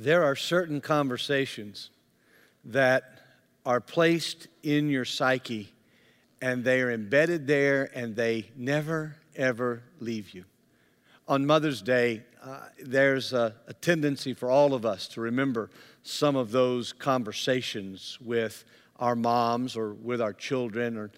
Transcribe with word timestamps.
There 0.00 0.22
are 0.22 0.36
certain 0.36 0.80
conversations 0.80 1.90
that 2.66 3.18
are 3.66 3.80
placed 3.80 4.46
in 4.62 4.90
your 4.90 5.04
psyche 5.04 5.72
and 6.40 6.62
they 6.62 6.82
are 6.82 6.92
embedded 6.92 7.48
there 7.48 7.90
and 7.92 8.14
they 8.14 8.48
never, 8.56 9.16
ever 9.34 9.82
leave 9.98 10.30
you. 10.30 10.44
On 11.26 11.44
Mother's 11.44 11.82
Day, 11.82 12.22
uh, 12.40 12.60
there's 12.80 13.32
a, 13.32 13.56
a 13.66 13.72
tendency 13.72 14.34
for 14.34 14.48
all 14.48 14.72
of 14.72 14.86
us 14.86 15.08
to 15.08 15.20
remember 15.20 15.68
some 16.04 16.36
of 16.36 16.52
those 16.52 16.92
conversations 16.92 18.18
with 18.20 18.64
our 19.00 19.16
moms 19.16 19.76
or 19.76 19.94
with 19.94 20.22
our 20.22 20.32
children. 20.32 20.96
Or 20.96 21.10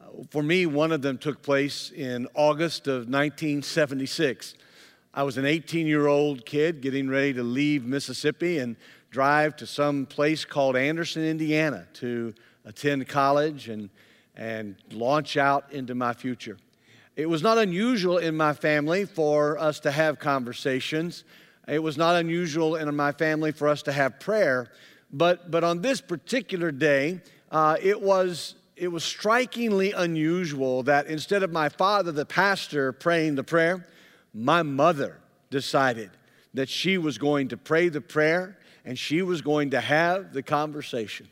uh, 0.00 0.06
for 0.30 0.42
me, 0.42 0.64
one 0.64 0.90
of 0.90 1.02
them 1.02 1.18
took 1.18 1.42
place 1.42 1.90
in 1.90 2.26
August 2.32 2.86
of 2.86 3.10
1976. 3.10 4.54
I 5.14 5.24
was 5.24 5.36
an 5.36 5.44
18 5.44 5.86
year 5.86 6.06
old 6.06 6.46
kid 6.46 6.80
getting 6.80 7.06
ready 7.06 7.34
to 7.34 7.42
leave 7.42 7.84
Mississippi 7.84 8.58
and 8.58 8.76
drive 9.10 9.56
to 9.56 9.66
some 9.66 10.06
place 10.06 10.46
called 10.46 10.74
Anderson, 10.74 11.22
Indiana 11.22 11.86
to 11.94 12.32
attend 12.64 13.06
college 13.08 13.68
and, 13.68 13.90
and 14.36 14.74
launch 14.90 15.36
out 15.36 15.70
into 15.70 15.94
my 15.94 16.14
future. 16.14 16.56
It 17.14 17.26
was 17.26 17.42
not 17.42 17.58
unusual 17.58 18.16
in 18.16 18.34
my 18.38 18.54
family 18.54 19.04
for 19.04 19.58
us 19.58 19.80
to 19.80 19.90
have 19.90 20.18
conversations. 20.18 21.24
It 21.68 21.82
was 21.82 21.98
not 21.98 22.16
unusual 22.16 22.76
in 22.76 22.96
my 22.96 23.12
family 23.12 23.52
for 23.52 23.68
us 23.68 23.82
to 23.82 23.92
have 23.92 24.18
prayer. 24.18 24.72
But, 25.12 25.50
but 25.50 25.62
on 25.62 25.82
this 25.82 26.00
particular 26.00 26.72
day, 26.72 27.20
uh, 27.50 27.76
it, 27.82 28.00
was, 28.00 28.54
it 28.76 28.88
was 28.88 29.04
strikingly 29.04 29.92
unusual 29.92 30.84
that 30.84 31.06
instead 31.06 31.42
of 31.42 31.52
my 31.52 31.68
father, 31.68 32.12
the 32.12 32.24
pastor, 32.24 32.92
praying 32.92 33.34
the 33.34 33.44
prayer, 33.44 33.86
my 34.34 34.62
mother 34.62 35.18
decided 35.50 36.10
that 36.54 36.68
she 36.68 36.98
was 36.98 37.18
going 37.18 37.48
to 37.48 37.56
pray 37.56 37.88
the 37.88 38.00
prayer 38.00 38.58
and 38.84 38.98
she 38.98 39.22
was 39.22 39.40
going 39.40 39.70
to 39.70 39.80
have 39.80 40.32
the 40.32 40.42
conversation. 40.42 41.28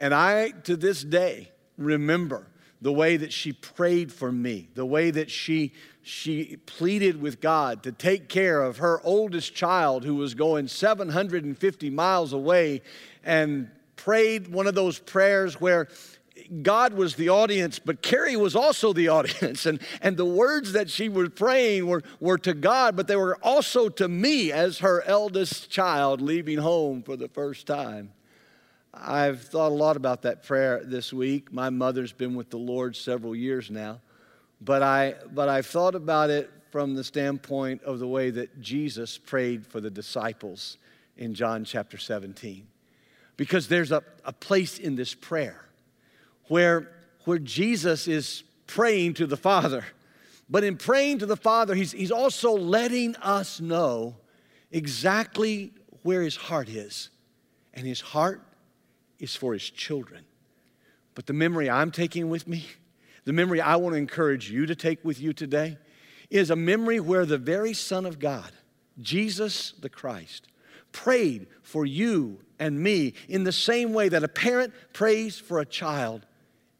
And 0.00 0.12
I, 0.12 0.50
to 0.64 0.76
this 0.76 1.02
day, 1.02 1.52
remember 1.78 2.48
the 2.80 2.92
way 2.92 3.16
that 3.16 3.32
she 3.32 3.52
prayed 3.52 4.12
for 4.12 4.32
me, 4.32 4.68
the 4.74 4.84
way 4.84 5.12
that 5.12 5.30
she, 5.30 5.72
she 6.02 6.56
pleaded 6.66 7.20
with 7.22 7.40
God 7.40 7.84
to 7.84 7.92
take 7.92 8.28
care 8.28 8.60
of 8.60 8.78
her 8.78 9.00
oldest 9.04 9.54
child 9.54 10.04
who 10.04 10.16
was 10.16 10.34
going 10.34 10.66
750 10.66 11.90
miles 11.90 12.32
away 12.32 12.82
and 13.22 13.70
prayed 13.94 14.48
one 14.48 14.66
of 14.66 14.74
those 14.74 14.98
prayers 14.98 15.60
where 15.60 15.86
God 16.62 16.94
was 16.94 17.14
the 17.16 17.28
audience, 17.28 17.78
but 17.78 18.02
Carrie 18.02 18.36
was 18.36 18.54
also 18.54 18.92
the 18.92 19.08
audience. 19.08 19.66
And, 19.66 19.80
and 20.00 20.16
the 20.16 20.24
words 20.24 20.72
that 20.72 20.90
she 20.90 21.08
was 21.08 21.30
praying 21.30 21.86
were, 21.86 22.02
were 22.20 22.38
to 22.38 22.54
God, 22.54 22.96
but 22.96 23.08
they 23.08 23.16
were 23.16 23.36
also 23.42 23.88
to 23.90 24.08
me 24.08 24.52
as 24.52 24.78
her 24.78 25.02
eldest 25.02 25.70
child 25.70 26.20
leaving 26.20 26.58
home 26.58 27.02
for 27.02 27.16
the 27.16 27.28
first 27.28 27.66
time. 27.66 28.12
I've 28.94 29.42
thought 29.42 29.72
a 29.72 29.74
lot 29.74 29.96
about 29.96 30.22
that 30.22 30.42
prayer 30.42 30.82
this 30.84 31.12
week. 31.12 31.52
My 31.52 31.70
mother's 31.70 32.12
been 32.12 32.34
with 32.34 32.50
the 32.50 32.58
Lord 32.58 32.94
several 32.94 33.34
years 33.34 33.70
now, 33.70 34.00
but, 34.60 34.82
I, 34.82 35.14
but 35.32 35.48
I've 35.48 35.66
thought 35.66 35.94
about 35.94 36.28
it 36.28 36.50
from 36.70 36.94
the 36.94 37.04
standpoint 37.04 37.82
of 37.84 37.98
the 37.98 38.08
way 38.08 38.30
that 38.30 38.60
Jesus 38.60 39.18
prayed 39.18 39.66
for 39.66 39.80
the 39.80 39.90
disciples 39.90 40.78
in 41.16 41.34
John 41.34 41.64
chapter 41.64 41.98
17. 41.98 42.66
Because 43.36 43.68
there's 43.68 43.92
a, 43.92 44.02
a 44.24 44.32
place 44.32 44.78
in 44.78 44.94
this 44.94 45.14
prayer 45.14 45.66
where, 46.48 46.90
where 47.24 47.38
Jesus 47.38 48.08
is 48.08 48.42
praying 48.66 49.14
to 49.14 49.26
the 49.26 49.36
Father. 49.36 49.84
But 50.48 50.64
in 50.64 50.76
praying 50.76 51.18
to 51.20 51.26
the 51.26 51.36
Father, 51.36 51.74
he's, 51.74 51.92
he's 51.92 52.10
also 52.10 52.52
letting 52.52 53.16
us 53.16 53.60
know 53.60 54.16
exactly 54.70 55.72
where 56.02 56.22
his 56.22 56.36
heart 56.36 56.68
is. 56.68 57.10
And 57.74 57.86
his 57.86 58.00
heart 58.00 58.42
is 59.18 59.34
for 59.34 59.52
his 59.52 59.68
children. 59.68 60.24
But 61.14 61.26
the 61.26 61.32
memory 61.32 61.70
I'm 61.70 61.90
taking 61.90 62.28
with 62.28 62.46
me, 62.46 62.66
the 63.24 63.32
memory 63.32 63.60
I 63.60 63.76
want 63.76 63.94
to 63.94 63.98
encourage 63.98 64.50
you 64.50 64.66
to 64.66 64.74
take 64.74 65.04
with 65.04 65.20
you 65.20 65.32
today, 65.32 65.78
is 66.30 66.50
a 66.50 66.56
memory 66.56 66.98
where 66.98 67.26
the 67.26 67.38
very 67.38 67.74
Son 67.74 68.06
of 68.06 68.18
God, 68.18 68.50
Jesus 69.00 69.72
the 69.80 69.90
Christ, 69.90 70.48
prayed 70.90 71.46
for 71.62 71.84
you 71.86 72.38
and 72.58 72.78
me 72.78 73.14
in 73.28 73.44
the 73.44 73.52
same 73.52 73.92
way 73.92 74.08
that 74.08 74.24
a 74.24 74.28
parent 74.28 74.72
prays 74.92 75.38
for 75.38 75.60
a 75.60 75.66
child 75.66 76.26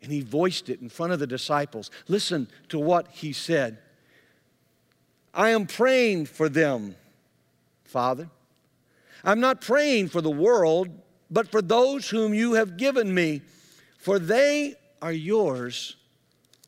and 0.02 0.10
he 0.10 0.20
voiced 0.20 0.68
it 0.68 0.80
in 0.80 0.88
front 0.88 1.12
of 1.12 1.20
the 1.20 1.26
disciples. 1.26 1.90
Listen 2.08 2.48
to 2.68 2.78
what 2.78 3.08
he 3.08 3.32
said 3.32 3.78
I 5.34 5.50
am 5.50 5.66
praying 5.66 6.26
for 6.26 6.48
them, 6.48 6.94
Father. 7.84 8.28
I'm 9.24 9.40
not 9.40 9.60
praying 9.60 10.08
for 10.08 10.20
the 10.20 10.30
world, 10.30 10.88
but 11.30 11.48
for 11.48 11.62
those 11.62 12.10
whom 12.10 12.34
you 12.34 12.54
have 12.54 12.76
given 12.76 13.14
me, 13.14 13.40
for 13.98 14.18
they 14.18 14.74
are 15.00 15.12
yours. 15.12 15.96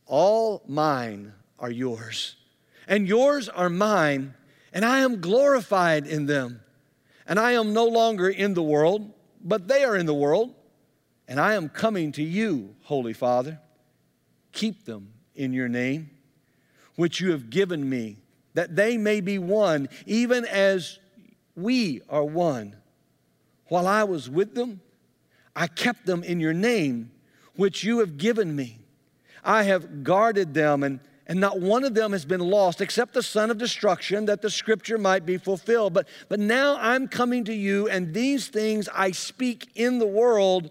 All 0.06 0.62
mine 0.66 1.32
are 1.58 1.70
yours, 1.70 2.36
and 2.86 3.08
yours 3.08 3.48
are 3.48 3.68
mine, 3.68 4.34
and 4.72 4.84
I 4.84 5.00
am 5.00 5.20
glorified 5.20 6.06
in 6.06 6.26
them. 6.26 6.60
And 7.26 7.38
I 7.38 7.52
am 7.52 7.72
no 7.72 7.86
longer 7.86 8.28
in 8.28 8.54
the 8.54 8.62
world, 8.62 9.10
but 9.42 9.66
they 9.66 9.82
are 9.82 9.96
in 9.96 10.06
the 10.06 10.14
world 10.14 10.54
and 11.26 11.40
I 11.40 11.54
am 11.54 11.68
coming 11.68 12.12
to 12.12 12.22
you, 12.22 12.74
Holy 12.82 13.12
Father. 13.12 13.60
Keep 14.52 14.84
them 14.84 15.12
in 15.34 15.52
your 15.52 15.68
name, 15.68 16.10
which 16.96 17.20
you 17.20 17.30
have 17.32 17.50
given 17.50 17.88
me, 17.88 18.18
that 18.54 18.76
they 18.76 18.96
may 18.96 19.20
be 19.20 19.38
one, 19.38 19.88
even 20.06 20.44
as 20.44 20.98
we 21.56 22.02
are 22.08 22.24
one. 22.24 22.76
While 23.68 23.86
I 23.86 24.04
was 24.04 24.28
with 24.28 24.54
them, 24.54 24.80
I 25.56 25.66
kept 25.66 26.06
them 26.06 26.22
in 26.22 26.40
your 26.40 26.52
name, 26.52 27.10
which 27.56 27.84
you 27.84 28.00
have 28.00 28.18
given 28.18 28.54
me. 28.54 28.78
I 29.44 29.64
have 29.64 30.04
guarded 30.04 30.54
them, 30.54 30.82
and, 30.82 31.00
and 31.26 31.40
not 31.40 31.60
one 31.60 31.84
of 31.84 31.94
them 31.94 32.12
has 32.12 32.24
been 32.24 32.40
lost 32.40 32.80
except 32.80 33.14
the 33.14 33.22
son 33.22 33.50
of 33.50 33.58
destruction, 33.58 34.26
that 34.26 34.42
the 34.42 34.50
scripture 34.50 34.98
might 34.98 35.24
be 35.24 35.38
fulfilled. 35.38 35.94
But, 35.94 36.08
but 36.28 36.40
now 36.40 36.76
I'm 36.78 37.08
coming 37.08 37.44
to 37.44 37.54
you, 37.54 37.88
and 37.88 38.12
these 38.12 38.48
things 38.48 38.88
I 38.94 39.12
speak 39.12 39.70
in 39.74 39.98
the 39.98 40.06
world 40.06 40.70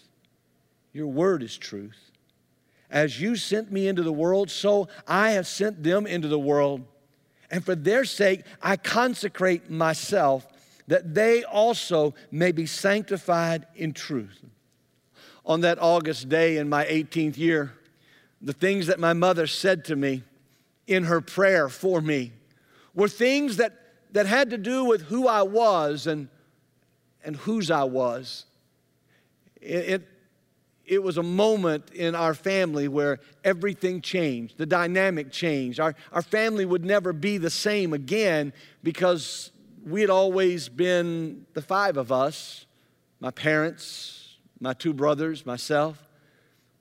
Your 0.93 1.07
word 1.07 1.43
is 1.43 1.57
truth. 1.57 2.11
As 2.89 3.21
you 3.21 3.35
sent 3.35 3.71
me 3.71 3.87
into 3.87 4.03
the 4.03 4.11
world, 4.11 4.51
so 4.51 4.89
I 5.07 5.31
have 5.31 5.47
sent 5.47 5.81
them 5.83 6.05
into 6.05 6.27
the 6.27 6.39
world. 6.39 6.83
And 7.49 7.63
for 7.63 7.75
their 7.75 8.03
sake, 8.05 8.43
I 8.61 8.75
consecrate 8.75 9.69
myself 9.69 10.45
that 10.87 11.13
they 11.13 11.43
also 11.43 12.13
may 12.31 12.51
be 12.51 12.65
sanctified 12.65 13.65
in 13.75 13.93
truth. 13.93 14.43
On 15.45 15.61
that 15.61 15.79
August 15.79 16.27
day 16.27 16.57
in 16.57 16.67
my 16.67 16.85
18th 16.85 17.37
year, 17.37 17.73
the 18.41 18.53
things 18.53 18.87
that 18.87 18.99
my 18.99 19.13
mother 19.13 19.47
said 19.47 19.85
to 19.85 19.95
me 19.95 20.23
in 20.87 21.05
her 21.05 21.21
prayer 21.21 21.69
for 21.69 22.01
me 22.01 22.33
were 22.93 23.07
things 23.07 23.57
that, 23.57 23.73
that 24.11 24.25
had 24.25 24.49
to 24.49 24.57
do 24.57 24.83
with 24.83 25.03
who 25.03 25.27
I 25.27 25.43
was 25.43 26.07
and, 26.07 26.27
and 27.23 27.35
whose 27.37 27.71
I 27.71 27.83
was. 27.83 28.45
It, 29.61 29.89
it, 29.89 30.07
it 30.91 31.01
was 31.01 31.17
a 31.17 31.23
moment 31.23 31.89
in 31.91 32.15
our 32.15 32.33
family 32.33 32.89
where 32.89 33.21
everything 33.45 34.01
changed, 34.01 34.57
the 34.57 34.65
dynamic 34.65 35.31
changed. 35.31 35.79
Our, 35.79 35.95
our 36.11 36.21
family 36.21 36.65
would 36.65 36.83
never 36.83 37.13
be 37.13 37.37
the 37.37 37.49
same 37.49 37.93
again 37.93 38.51
because 38.83 39.53
we 39.85 40.01
had 40.01 40.09
always 40.09 40.67
been 40.67 41.45
the 41.53 41.61
five 41.61 41.95
of 41.95 42.11
us 42.11 42.65
my 43.21 43.31
parents, 43.31 44.37
my 44.59 44.73
two 44.73 44.93
brothers, 44.93 45.45
myself. 45.45 46.09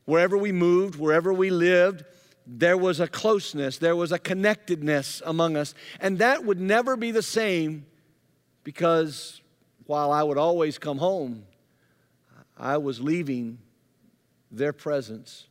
Wherever 0.06 0.36
we 0.36 0.50
moved, 0.50 0.96
wherever 0.96 1.32
we 1.32 1.50
lived, 1.50 2.02
there 2.46 2.78
was 2.78 2.98
a 2.98 3.06
closeness, 3.06 3.78
there 3.78 3.94
was 3.94 4.10
a 4.10 4.18
connectedness 4.18 5.22
among 5.24 5.56
us. 5.56 5.72
And 6.00 6.18
that 6.18 6.44
would 6.44 6.58
never 6.58 6.96
be 6.96 7.12
the 7.12 7.22
same 7.22 7.86
because 8.64 9.40
while 9.86 10.10
I 10.10 10.24
would 10.24 10.38
always 10.38 10.78
come 10.78 10.98
home, 10.98 11.44
I 12.56 12.78
was 12.78 13.00
leaving 13.00 13.58
their 14.50 14.72
presence. 14.72 15.46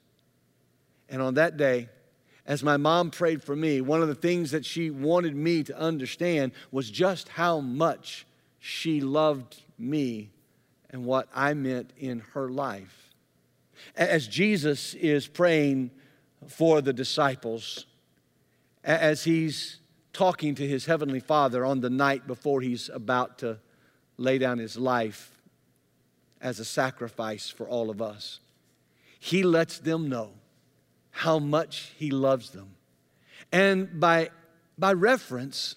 And 1.07 1.21
on 1.21 1.35
that 1.35 1.57
day, 1.57 1.89
as 2.45 2.63
my 2.63 2.77
mom 2.77 3.11
prayed 3.11 3.43
for 3.43 3.55
me, 3.55 3.79
one 3.79 4.01
of 4.01 4.07
the 4.07 4.15
things 4.15 4.51
that 4.51 4.65
she 4.65 4.89
wanted 4.89 5.35
me 5.35 5.63
to 5.63 5.77
understand 5.77 6.51
was 6.71 6.89
just 6.89 7.29
how 7.29 7.59
much 7.59 8.25
she 8.59 9.01
loved 9.01 9.61
me 9.77 10.31
and 10.89 11.05
what 11.05 11.27
I 11.33 11.53
meant 11.53 11.93
in 11.97 12.19
her 12.33 12.49
life. 12.49 13.13
As 13.95 14.27
Jesus 14.27 14.93
is 14.95 15.27
praying 15.27 15.91
for 16.47 16.81
the 16.81 16.91
disciples, 16.91 17.85
as 18.83 19.23
he's 19.23 19.79
talking 20.11 20.55
to 20.55 20.67
his 20.67 20.85
heavenly 20.85 21.19
Father 21.19 21.63
on 21.63 21.81
the 21.81 21.89
night 21.89 22.27
before 22.27 22.61
he's 22.61 22.89
about 22.89 23.37
to 23.39 23.59
lay 24.17 24.37
down 24.37 24.57
his 24.57 24.75
life 24.75 25.39
as 26.41 26.59
a 26.59 26.65
sacrifice 26.65 27.49
for 27.49 27.67
all 27.67 27.89
of 27.89 28.01
us, 28.01 28.39
he 29.19 29.43
lets 29.43 29.79
them 29.79 30.09
know 30.09 30.31
how 31.11 31.37
much 31.37 31.91
he 31.97 32.09
loves 32.09 32.49
them. 32.51 32.75
And 33.51 33.99
by, 33.99 34.29
by 34.77 34.93
reference, 34.93 35.75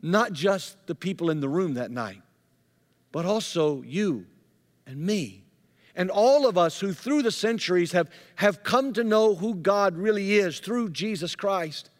not 0.00 0.32
just 0.32 0.86
the 0.86 0.94
people 0.94 1.30
in 1.30 1.40
the 1.40 1.48
room 1.48 1.74
that 1.74 1.90
night, 1.90 2.22
but 3.12 3.24
also 3.26 3.82
you 3.82 4.26
and 4.86 4.98
me 4.98 5.42
and 5.94 6.10
all 6.10 6.46
of 6.46 6.56
us 6.56 6.80
who 6.80 6.92
through 6.92 7.22
the 7.22 7.30
centuries 7.30 7.92
have, 7.92 8.10
have 8.36 8.62
come 8.62 8.92
to 8.94 9.04
know 9.04 9.34
who 9.34 9.54
God 9.54 9.96
really 9.96 10.34
is 10.34 10.58
through 10.58 10.90
Jesus 10.90 11.36
Christ. 11.36 11.90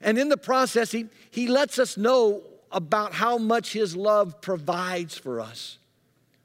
And 0.00 0.18
in 0.18 0.28
the 0.28 0.38
process, 0.38 0.90
he, 0.90 1.06
he 1.30 1.48
lets 1.48 1.78
us 1.78 1.96
know 1.96 2.42
about 2.70 3.12
how 3.12 3.36
much 3.36 3.74
His 3.74 3.94
love 3.94 4.40
provides 4.40 5.18
for 5.18 5.40
us. 5.40 5.78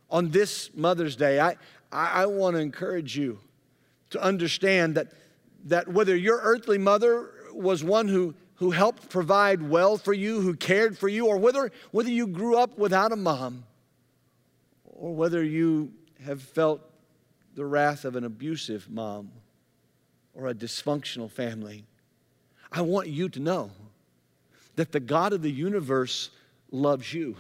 On 0.10 0.30
this 0.32 0.70
Mother's 0.76 1.16
Day, 1.16 1.40
I, 1.40 1.56
I, 1.92 2.24
I 2.24 2.26
want 2.26 2.58
to 2.58 2.62
encourage 2.62 3.18
you 3.18 3.40
to 4.12 4.22
understand 4.22 4.96
that, 4.96 5.12
that 5.66 5.88
whether 5.88 6.16
your 6.16 6.40
earthly 6.42 6.78
mother 6.78 7.32
was 7.54 7.84
one 7.84 8.08
who, 8.08 8.34
who 8.56 8.72
helped 8.72 9.10
provide 9.10 9.62
well 9.62 9.98
for 9.98 10.14
you, 10.14 10.42
who 10.42 10.56
cared 10.56 10.98
for 10.98 11.08
you, 11.08 11.28
or 11.28 11.38
whether, 11.38 11.72
whether 11.92 12.10
you 12.10 12.28
grew 12.28 12.58
up 12.58 12.78
without 12.78 13.12
a 13.12 13.16
mom, 13.16 13.64
or 14.84 15.14
whether 15.16 15.44
you 15.44 15.92
have 16.26 16.42
felt 16.42 16.82
the 17.56 17.66
wrath 17.66 18.06
of 18.06 18.16
an 18.16 18.24
abusive 18.24 18.90
mom 18.90 19.32
or 20.34 20.48
a 20.48 20.54
dysfunctional 20.54 21.30
family, 21.30 21.84
I 22.72 22.82
want 22.82 23.08
you 23.08 23.30
to 23.30 23.40
know 23.40 23.72
that 24.76 24.92
the 24.92 25.00
God 25.00 25.34
of 25.34 25.42
the 25.42 25.52
universe 25.52 26.30
loves 26.72 27.14
you 27.14 27.36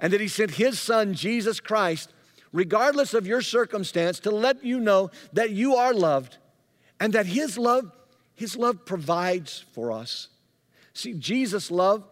and 0.00 0.12
that 0.12 0.20
He 0.20 0.28
sent 0.28 0.52
His 0.52 0.80
Son, 0.80 1.14
Jesus 1.14 1.60
Christ, 1.60 2.12
regardless 2.52 3.14
of 3.14 3.26
your 3.26 3.42
circumstance, 3.42 4.20
to 4.20 4.30
let 4.30 4.64
you 4.64 4.78
know 4.80 5.10
that 5.32 5.50
you 5.50 5.74
are 5.76 5.94
loved 5.94 6.38
and 7.00 7.12
that 7.14 7.26
His 7.26 7.58
love, 7.58 7.90
His 8.34 8.56
love 8.56 8.84
provides 8.84 9.64
for 9.72 9.90
us. 9.90 10.28
See, 10.94 11.14
Jesus' 11.14 11.70
love 11.70 12.04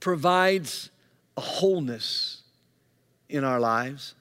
provides 0.00 0.90
a 1.36 1.40
wholeness 1.40 2.42
in 3.28 3.44
our 3.44 3.60
lives, 3.60 4.14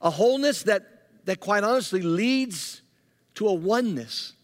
a 0.00 0.10
wholeness 0.10 0.62
that, 0.64 1.08
that 1.24 1.40
quite 1.40 1.64
honestly 1.64 2.02
leads 2.02 2.82
to 3.34 3.48
a 3.48 3.54
oneness. 3.54 4.34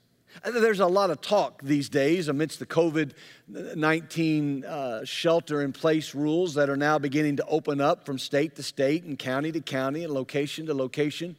There's 0.43 0.81
a 0.81 0.87
lot 0.87 1.11
of 1.11 1.21
talk 1.21 1.63
these 1.63 1.89
days 1.89 2.29
amidst 2.29 2.59
the 2.59 2.67
COVID 2.67 3.13
19 3.49 4.65
uh, 4.65 5.05
shelter 5.05 5.63
in 5.63 5.73
place 5.73 6.15
rules 6.15 6.55
that 6.55 6.69
are 6.69 6.77
now 6.77 6.99
beginning 6.99 7.37
to 7.37 7.47
open 7.47 7.81
up 7.81 8.05
from 8.05 8.19
state 8.19 8.57
to 8.57 8.63
state 8.63 9.05
and 9.05 9.19
county 9.19 9.53
to 9.53 9.61
county 9.61 10.05
and 10.05 10.13
location 10.13 10.67
to 10.67 10.75
location. 10.75 11.37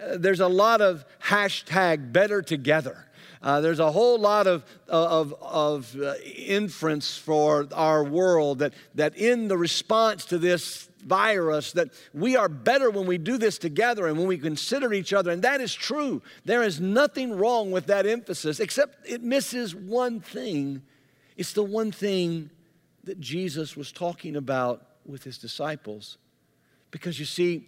Uh, 0.00 0.16
there's 0.16 0.40
a 0.40 0.48
lot 0.48 0.80
of 0.80 1.04
hashtag 1.22 2.12
better 2.12 2.40
together. 2.40 3.06
Uh, 3.42 3.60
there's 3.60 3.78
a 3.78 3.90
whole 3.90 4.18
lot 4.18 4.46
of, 4.46 4.64
of, 4.86 5.34
of 5.40 5.96
uh, 6.00 6.14
inference 6.24 7.16
for 7.16 7.66
our 7.72 8.04
world 8.04 8.58
that, 8.58 8.74
that 8.94 9.16
in 9.16 9.48
the 9.48 9.56
response 9.56 10.26
to 10.26 10.38
this 10.38 10.89
virus 11.00 11.72
that 11.72 11.88
we 12.14 12.36
are 12.36 12.48
better 12.48 12.90
when 12.90 13.06
we 13.06 13.18
do 13.18 13.38
this 13.38 13.58
together 13.58 14.06
and 14.06 14.18
when 14.18 14.26
we 14.26 14.38
consider 14.38 14.92
each 14.92 15.12
other. 15.12 15.30
And 15.30 15.42
that 15.42 15.60
is 15.60 15.74
true. 15.74 16.22
There 16.44 16.62
is 16.62 16.80
nothing 16.80 17.36
wrong 17.36 17.70
with 17.70 17.86
that 17.86 18.06
emphasis, 18.06 18.60
except 18.60 19.08
it 19.08 19.22
misses 19.22 19.74
one 19.74 20.20
thing. 20.20 20.82
It's 21.36 21.52
the 21.52 21.62
one 21.64 21.92
thing 21.92 22.50
that 23.04 23.20
Jesus 23.20 23.76
was 23.76 23.92
talking 23.92 24.36
about 24.36 24.86
with 25.06 25.24
his 25.24 25.38
disciples. 25.38 26.18
Because 26.90 27.18
you 27.18 27.24
see, 27.24 27.66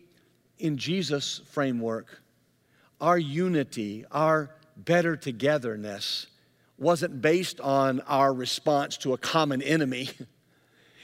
in 0.59 0.77
Jesus' 0.77 1.41
framework, 1.51 2.23
our 3.01 3.19
unity, 3.19 4.05
our 4.11 4.51
better 4.77 5.17
togetherness, 5.17 6.27
wasn't 6.79 7.21
based 7.21 7.61
on 7.61 8.01
our 8.01 8.33
response 8.33 8.97
to 8.99 9.13
a 9.13 9.19
common 9.19 9.63
enemy. 9.63 10.11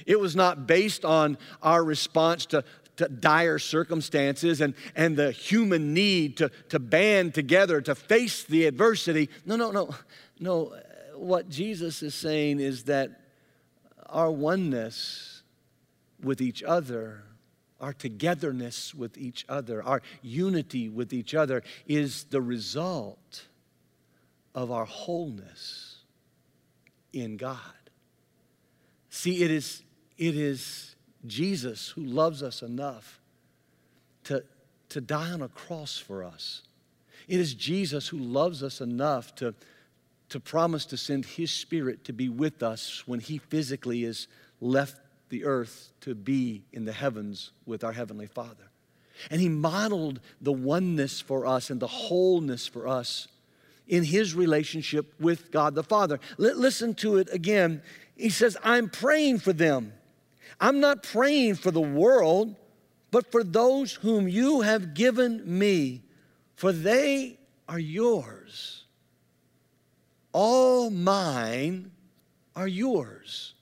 It 0.08 0.18
was 0.18 0.34
not 0.34 0.66
based 0.66 1.04
on 1.04 1.36
our 1.62 1.84
response 1.84 2.46
to, 2.46 2.64
to 2.96 3.08
dire 3.08 3.58
circumstances 3.58 4.62
and, 4.62 4.72
and 4.96 5.18
the 5.18 5.32
human 5.32 5.92
need 5.92 6.38
to, 6.38 6.50
to 6.70 6.78
band 6.78 7.34
together 7.34 7.82
to 7.82 7.94
face 7.94 8.42
the 8.42 8.64
adversity. 8.64 9.28
No, 9.44 9.56
no, 9.56 9.70
no. 9.70 9.94
No, 10.40 10.72
what 11.14 11.50
Jesus 11.50 12.02
is 12.02 12.14
saying 12.14 12.58
is 12.58 12.84
that 12.84 13.20
our 14.06 14.30
oneness 14.30 15.42
with 16.22 16.40
each 16.40 16.62
other, 16.62 17.24
our 17.78 17.92
togetherness 17.92 18.94
with 18.94 19.18
each 19.18 19.44
other, 19.46 19.82
our 19.82 20.00
unity 20.22 20.88
with 20.88 21.12
each 21.12 21.34
other 21.34 21.62
is 21.86 22.24
the 22.24 22.40
result 22.40 23.44
of 24.54 24.70
our 24.70 24.86
wholeness 24.86 25.96
in 27.12 27.36
God. 27.36 27.58
See, 29.10 29.42
it 29.42 29.50
is 29.50 29.82
it 30.18 30.36
is 30.36 30.96
Jesus 31.26 31.88
who 31.88 32.02
loves 32.02 32.42
us 32.42 32.62
enough 32.62 33.20
to, 34.24 34.44
to 34.90 35.00
die 35.00 35.30
on 35.30 35.42
a 35.42 35.48
cross 35.48 35.96
for 35.96 36.22
us. 36.22 36.62
It 37.28 37.40
is 37.40 37.54
Jesus 37.54 38.08
who 38.08 38.18
loves 38.18 38.62
us 38.62 38.80
enough 38.80 39.34
to, 39.36 39.54
to 40.30 40.40
promise 40.40 40.86
to 40.86 40.96
send 40.96 41.24
His 41.24 41.50
Spirit 41.50 42.04
to 42.04 42.12
be 42.12 42.28
with 42.28 42.62
us 42.62 43.04
when 43.06 43.20
He 43.20 43.38
physically 43.38 44.04
is 44.04 44.26
left 44.60 44.96
the 45.28 45.44
earth 45.44 45.92
to 46.00 46.14
be 46.14 46.62
in 46.72 46.84
the 46.84 46.92
heavens 46.92 47.50
with 47.66 47.84
our 47.84 47.92
Heavenly 47.92 48.26
Father. 48.26 48.70
And 49.30 49.40
He 49.40 49.48
modeled 49.48 50.20
the 50.40 50.52
oneness 50.52 51.20
for 51.20 51.46
us 51.46 51.70
and 51.70 51.80
the 51.80 51.86
wholeness 51.86 52.66
for 52.66 52.88
us 52.88 53.28
in 53.86 54.04
His 54.04 54.34
relationship 54.34 55.14
with 55.20 55.50
God 55.50 55.74
the 55.74 55.82
Father. 55.82 56.18
L- 56.38 56.56
listen 56.56 56.94
to 56.96 57.16
it 57.18 57.28
again. 57.32 57.82
He 58.16 58.30
says, 58.30 58.56
I'm 58.64 58.88
praying 58.88 59.38
for 59.38 59.52
them. 59.52 59.92
I'm 60.60 60.80
not 60.80 61.02
praying 61.02 61.56
for 61.56 61.70
the 61.70 61.80
world, 61.80 62.56
but 63.10 63.30
for 63.30 63.42
those 63.42 63.94
whom 63.94 64.28
you 64.28 64.62
have 64.62 64.94
given 64.94 65.58
me, 65.58 66.02
for 66.56 66.72
they 66.72 67.38
are 67.68 67.78
yours. 67.78 68.84
All 70.32 70.90
mine 70.90 71.90
are 72.54 72.68
yours, 72.68 73.54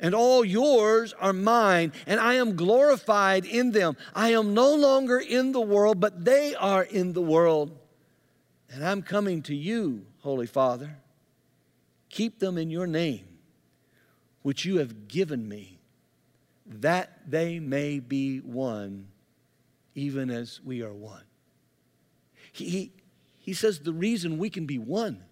and 0.00 0.14
all 0.14 0.44
yours 0.44 1.12
are 1.20 1.32
mine, 1.32 1.92
and 2.06 2.20
I 2.20 2.34
am 2.34 2.56
glorified 2.56 3.44
in 3.44 3.72
them. 3.72 3.96
I 4.14 4.30
am 4.30 4.54
no 4.54 4.74
longer 4.74 5.18
in 5.18 5.52
the 5.52 5.60
world, 5.60 6.00
but 6.00 6.24
they 6.24 6.54
are 6.54 6.84
in 6.84 7.12
the 7.12 7.22
world. 7.22 7.76
And 8.70 8.84
I'm 8.84 9.02
coming 9.02 9.42
to 9.42 9.54
you, 9.54 10.06
Holy 10.20 10.46
Father. 10.46 10.98
Keep 12.10 12.38
them 12.38 12.56
in 12.56 12.70
your 12.70 12.86
name, 12.86 13.26
which 14.42 14.64
you 14.64 14.78
have 14.78 15.08
given 15.08 15.48
me 15.48 15.77
that 16.68 17.20
they 17.26 17.58
may 17.58 17.98
be 17.98 18.38
one, 18.38 19.08
even 19.94 20.30
as 20.30 20.60
we 20.62 20.82
are 20.82 20.92
one. 20.92 21.24
He, 22.52 22.92
he, 23.38 23.52
says 23.52 23.80
the 23.80 23.92
reason 23.92 24.38
we 24.38 24.50
can 24.50 24.66
be 24.66 24.78
one 24.78 25.22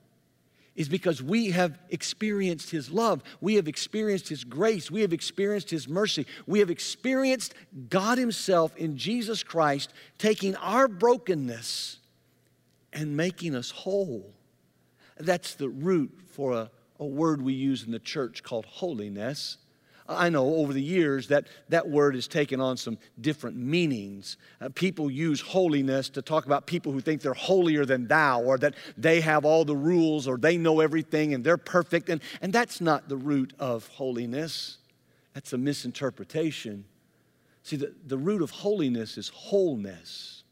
is 0.75 0.89
because 0.89 1.23
we 1.23 1.51
have 1.51 1.79
experienced 1.89 2.71
His 2.71 2.91
love. 2.91 3.23
We 3.41 3.55
have 3.55 3.67
experienced 3.67 4.29
His 4.29 4.45
grace. 4.45 4.91
We 4.91 5.01
have 5.01 5.13
experienced 5.13 5.71
His 5.71 5.89
mercy. 5.89 6.27
We 6.47 6.61
have 6.61 6.71
experienced 6.71 7.55
God 7.89 8.19
Himself 8.19 8.77
in 8.77 8.97
Jesus 8.97 9.43
Christ 9.43 9.93
taking 10.19 10.55
our 10.57 10.87
brokenness 10.87 11.99
and 12.93 13.17
making 13.17 13.55
us 13.55 13.71
whole. 13.71 14.33
That's 15.19 15.55
the 15.55 15.69
root 15.69 16.13
for 16.31 16.53
a, 16.53 16.71
a 17.01 17.07
word 17.07 17.43
we 17.43 17.55
use 17.55 17.85
in 17.85 17.91
the 17.91 17.99
church 17.99 18.43
called 18.43 18.67
holiness. 18.67 19.59
I 20.09 20.29
know 20.29 20.57
over 20.57 20.73
the 20.73 20.83
years 20.83 21.29
that 21.29 21.47
that 21.69 21.89
word 21.89 22.15
has 22.15 22.29
taken 22.29 22.61
on 22.61 22.77
some 22.77 22.99
different 23.21 23.57
meanings. 23.57 24.37
Uh, 24.61 24.69
people 24.75 25.11
use 25.11 25.41
holiness 25.41 26.09
to 26.11 26.23
talk 26.23 26.47
about 26.47 26.67
people 26.67 26.93
who 26.93 27.01
think 27.01 27.23
they're 27.23 27.35
holier 27.35 27.85
than 27.85 28.07
thou, 28.07 28.43
or 28.43 28.59
that 28.59 28.75
they 28.97 29.21
have 29.21 29.45
all 29.45 29.65
the 29.65 29.77
rules, 29.77 30.29
or 30.29 30.37
they 30.37 30.57
know 30.57 30.81
everything 30.81 31.35
and 31.35 31.43
they're 31.45 31.57
perfect. 31.57 32.09
And, 32.09 32.21
and 32.41 32.53
that's 32.53 32.81
not 32.81 33.09
the 33.09 33.17
root 33.17 33.53
of 33.59 33.87
holiness, 33.89 34.79
that's 35.35 35.53
a 35.53 35.59
misinterpretation. 35.59 36.85
See, 37.63 37.77
the, 37.77 37.95
the 38.07 38.19
root 38.19 38.43
of 38.43 38.51
holiness 38.51 39.19
is 39.19 39.29
wholeness. 39.29 40.45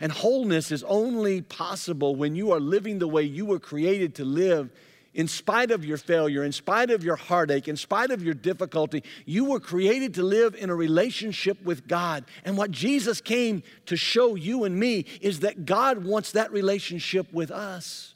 And 0.00 0.12
wholeness 0.12 0.70
is 0.70 0.82
only 0.84 1.40
possible 1.40 2.14
when 2.14 2.36
you 2.36 2.52
are 2.52 2.60
living 2.60 2.98
the 2.98 3.08
way 3.08 3.22
you 3.22 3.46
were 3.46 3.58
created 3.58 4.14
to 4.16 4.24
live 4.24 4.70
in 5.18 5.26
spite 5.26 5.72
of 5.72 5.84
your 5.84 5.96
failure, 5.96 6.44
in 6.44 6.52
spite 6.52 6.90
of 6.92 7.02
your 7.02 7.16
heartache, 7.16 7.66
in 7.66 7.76
spite 7.76 8.12
of 8.12 8.22
your 8.22 8.34
difficulty, 8.34 9.02
you 9.26 9.46
were 9.46 9.58
created 9.58 10.14
to 10.14 10.22
live 10.22 10.54
in 10.54 10.70
a 10.70 10.74
relationship 10.76 11.60
with 11.64 11.88
God. 11.88 12.24
And 12.44 12.56
what 12.56 12.70
Jesus 12.70 13.20
came 13.20 13.64
to 13.86 13.96
show 13.96 14.36
you 14.36 14.62
and 14.62 14.78
me 14.78 15.06
is 15.20 15.40
that 15.40 15.66
God 15.66 16.04
wants 16.04 16.30
that 16.32 16.52
relationship 16.52 17.32
with 17.32 17.50
us 17.50 18.14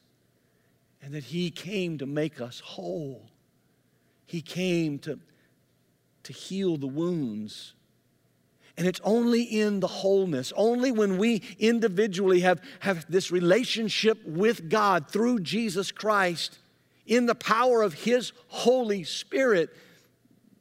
and 1.02 1.12
that 1.12 1.24
He 1.24 1.50
came 1.50 1.98
to 1.98 2.06
make 2.06 2.40
us 2.40 2.60
whole. 2.60 3.28
He 4.24 4.40
came 4.40 5.00
to, 5.00 5.18
to 6.22 6.32
heal 6.32 6.76
the 6.76 6.86
wounds 6.86 7.74
and 8.76 8.86
it's 8.86 9.00
only 9.04 9.42
in 9.42 9.80
the 9.80 9.86
wholeness, 9.86 10.52
only 10.56 10.92
when 10.92 11.18
we 11.18 11.42
individually 11.58 12.40
have, 12.40 12.60
have 12.80 13.04
this 13.10 13.30
relationship 13.30 14.18
with 14.24 14.70
God 14.70 15.10
through 15.10 15.40
Jesus 15.40 15.92
Christ, 15.92 16.58
in 17.06 17.26
the 17.26 17.34
power 17.34 17.82
of 17.82 17.94
His 17.94 18.32
Holy 18.48 19.04
Spirit, 19.04 19.70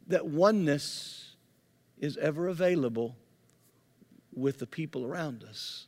that 0.07 0.25
oneness 0.25 1.35
is 1.99 2.17
ever 2.17 2.47
available 2.47 3.15
with 4.33 4.59
the 4.59 4.67
people 4.67 5.05
around 5.05 5.43
us. 5.43 5.87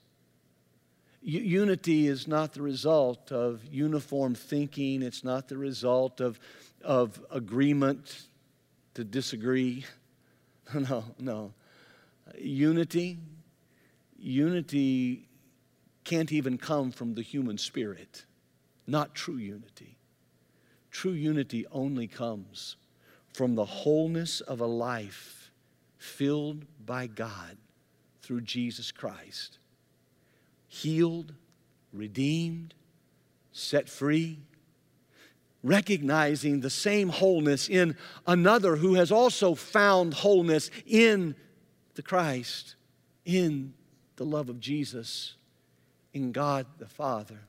Unity 1.21 2.07
is 2.07 2.27
not 2.27 2.53
the 2.53 2.61
result 2.61 3.31
of 3.31 3.63
uniform 3.71 4.35
thinking, 4.35 5.01
it's 5.01 5.23
not 5.23 5.47
the 5.47 5.57
result 5.57 6.19
of, 6.19 6.37
of 6.83 7.23
agreement 7.31 8.23
to 8.93 9.03
disagree. 9.03 9.85
No, 10.73 11.03
no. 11.19 11.53
Unity, 12.39 13.19
unity 14.17 15.27
can't 16.05 16.31
even 16.31 16.57
come 16.57 16.91
from 16.91 17.15
the 17.15 17.21
human 17.21 17.57
spirit, 17.57 18.23
not 18.87 19.13
true 19.13 19.35
unity. 19.35 19.92
True 20.93 21.11
unity 21.11 21.65
only 21.71 22.07
comes 22.07 22.77
from 23.33 23.55
the 23.55 23.65
wholeness 23.65 24.41
of 24.41 24.61
a 24.61 24.67
life 24.67 25.51
filled 25.97 26.65
by 26.85 27.07
God 27.07 27.57
through 28.21 28.41
Jesus 28.41 28.91
Christ. 28.91 29.57
Healed, 30.67 31.33
redeemed, 31.91 32.75
set 33.51 33.89
free, 33.89 34.39
recognizing 35.63 36.59
the 36.59 36.69
same 36.69 37.09
wholeness 37.09 37.69
in 37.69 37.97
another 38.27 38.75
who 38.75 38.93
has 38.93 39.11
also 39.11 39.55
found 39.55 40.13
wholeness 40.13 40.69
in 40.85 41.35
the 41.95 42.03
Christ, 42.03 42.75
in 43.25 43.73
the 44.17 44.25
love 44.25 44.47
of 44.47 44.59
Jesus, 44.59 45.35
in 46.13 46.31
God 46.31 46.67
the 46.77 46.87
Father. 46.87 47.39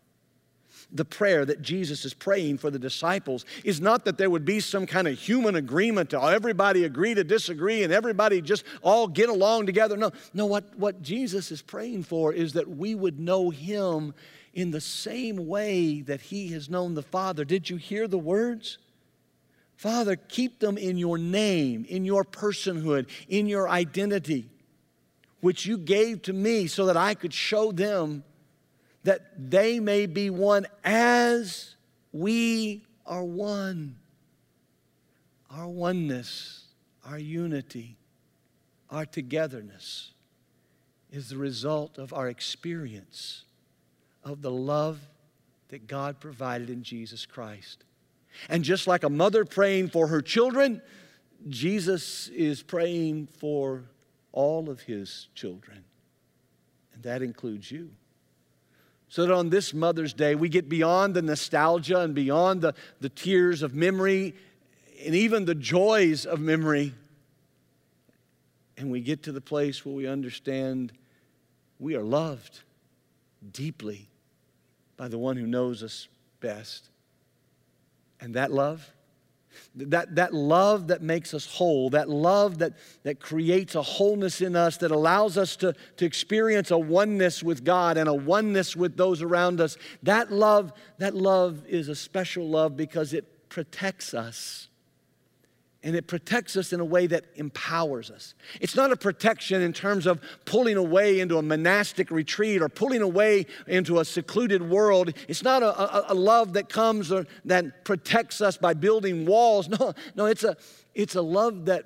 The 0.92 1.04
prayer 1.04 1.44
that 1.44 1.62
Jesus 1.62 2.04
is 2.04 2.14
praying 2.14 2.58
for 2.58 2.70
the 2.70 2.78
disciples 2.78 3.44
is 3.64 3.80
not 3.80 4.04
that 4.04 4.18
there 4.18 4.30
would 4.30 4.44
be 4.44 4.60
some 4.60 4.86
kind 4.86 5.08
of 5.08 5.18
human 5.18 5.56
agreement 5.56 6.10
to 6.10 6.22
everybody 6.22 6.84
agree 6.84 7.14
to 7.14 7.24
disagree 7.24 7.82
and 7.82 7.92
everybody 7.92 8.40
just 8.40 8.64
all 8.82 9.08
get 9.08 9.28
along 9.28 9.66
together. 9.66 9.96
No, 9.96 10.12
no, 10.32 10.46
what, 10.46 10.76
what 10.78 11.02
Jesus 11.02 11.50
is 11.50 11.62
praying 11.62 12.04
for 12.04 12.32
is 12.32 12.52
that 12.52 12.68
we 12.68 12.94
would 12.94 13.18
know 13.18 13.50
Him 13.50 14.14
in 14.52 14.70
the 14.70 14.80
same 14.80 15.46
way 15.46 16.00
that 16.02 16.20
He 16.20 16.48
has 16.48 16.70
known 16.70 16.94
the 16.94 17.02
Father. 17.02 17.44
Did 17.44 17.68
you 17.68 17.76
hear 17.76 18.06
the 18.06 18.18
words? 18.18 18.78
Father, 19.76 20.16
keep 20.16 20.60
them 20.60 20.78
in 20.78 20.96
your 20.96 21.18
name, 21.18 21.84
in 21.88 22.04
your 22.04 22.24
personhood, 22.24 23.08
in 23.28 23.46
your 23.46 23.68
identity, 23.68 24.48
which 25.40 25.66
you 25.66 25.76
gave 25.76 26.22
to 26.22 26.32
me 26.32 26.66
so 26.66 26.86
that 26.86 26.96
I 26.96 27.14
could 27.14 27.34
show 27.34 27.72
them 27.72 28.24
that 29.04 29.50
they 29.50 29.78
may 29.80 30.06
be 30.06 30.30
one 30.30 30.66
as 30.82 31.76
we 32.12 32.84
are 33.06 33.24
one. 33.24 33.96
Our 35.50 35.68
oneness, 35.68 36.64
our 37.06 37.18
unity, 37.18 37.96
our 38.90 39.06
togetherness 39.06 40.12
is 41.12 41.28
the 41.28 41.36
result 41.36 41.98
of 41.98 42.12
our 42.12 42.28
experience 42.28 43.44
of 44.24 44.42
the 44.42 44.50
love 44.50 44.98
that 45.68 45.86
God 45.86 46.18
provided 46.18 46.70
in 46.70 46.82
Jesus 46.82 47.24
Christ. 47.26 47.84
And 48.48 48.64
just 48.64 48.86
like 48.86 49.04
a 49.04 49.10
mother 49.10 49.44
praying 49.44 49.90
for 49.90 50.08
her 50.08 50.20
children, 50.20 50.82
Jesus 51.48 52.28
is 52.28 52.62
praying 52.62 53.28
for 53.38 53.84
all 54.32 54.68
of 54.68 54.80
his 54.80 55.28
children. 55.34 55.84
And 56.94 57.02
that 57.04 57.22
includes 57.22 57.70
you. 57.70 57.90
So 59.08 59.26
that 59.26 59.32
on 59.32 59.50
this 59.50 59.72
Mother's 59.72 60.12
Day, 60.12 60.34
we 60.34 60.48
get 60.48 60.68
beyond 60.68 61.14
the 61.14 61.22
nostalgia 61.22 62.00
and 62.00 62.14
beyond 62.14 62.62
the, 62.62 62.74
the 63.00 63.08
tears 63.08 63.62
of 63.62 63.74
memory 63.74 64.34
and 65.04 65.14
even 65.14 65.44
the 65.44 65.54
joys 65.54 66.26
of 66.26 66.40
memory. 66.40 66.94
And 68.76 68.90
we 68.90 69.00
get 69.00 69.22
to 69.24 69.32
the 69.32 69.40
place 69.40 69.84
where 69.84 69.94
we 69.94 70.06
understand 70.06 70.92
we 71.78 71.94
are 71.94 72.02
loved 72.02 72.60
deeply 73.52 74.08
by 74.96 75.08
the 75.08 75.18
one 75.18 75.36
who 75.36 75.46
knows 75.46 75.82
us 75.82 76.08
best. 76.40 76.88
And 78.20 78.34
that 78.34 78.52
love, 78.52 78.93
that, 79.74 80.14
that 80.14 80.34
love 80.34 80.88
that 80.88 81.02
makes 81.02 81.34
us 81.34 81.46
whole, 81.46 81.90
that 81.90 82.08
love 82.08 82.58
that, 82.58 82.74
that 83.02 83.20
creates 83.20 83.74
a 83.74 83.82
wholeness 83.82 84.40
in 84.40 84.56
us, 84.56 84.76
that 84.78 84.90
allows 84.90 85.36
us 85.38 85.56
to, 85.56 85.74
to 85.96 86.04
experience 86.04 86.70
a 86.70 86.78
oneness 86.78 87.42
with 87.42 87.64
God 87.64 87.96
and 87.96 88.08
a 88.08 88.14
oneness 88.14 88.76
with 88.76 88.96
those 88.96 89.22
around 89.22 89.60
us, 89.60 89.76
that 90.02 90.32
love, 90.32 90.72
that 90.98 91.14
love 91.14 91.64
is 91.66 91.88
a 91.88 91.94
special 91.94 92.48
love 92.48 92.76
because 92.76 93.12
it 93.12 93.48
protects 93.48 94.14
us 94.14 94.68
and 95.84 95.94
it 95.94 96.06
protects 96.06 96.56
us 96.56 96.72
in 96.72 96.80
a 96.80 96.84
way 96.84 97.06
that 97.06 97.26
empowers 97.34 98.10
us. 98.10 98.34
It's 98.58 98.74
not 98.74 98.90
a 98.90 98.96
protection 98.96 99.60
in 99.60 99.74
terms 99.74 100.06
of 100.06 100.18
pulling 100.46 100.78
away 100.78 101.20
into 101.20 101.36
a 101.36 101.42
monastic 101.42 102.10
retreat 102.10 102.62
or 102.62 102.70
pulling 102.70 103.02
away 103.02 103.44
into 103.66 103.98
a 103.98 104.04
secluded 104.06 104.62
world. 104.62 105.12
It's 105.28 105.42
not 105.42 105.62
a, 105.62 106.10
a, 106.10 106.12
a 106.12 106.14
love 106.14 106.54
that 106.54 106.70
comes 106.70 107.12
or 107.12 107.26
that 107.44 107.84
protects 107.84 108.40
us 108.40 108.56
by 108.56 108.74
building 108.74 109.26
walls. 109.26 109.68
No, 109.74 109.92
no, 110.14 110.26
it's 110.26 110.44
a, 110.44 110.56
it's 110.94 111.16
a 111.16 111.22
love 111.22 111.64
that 111.64 111.84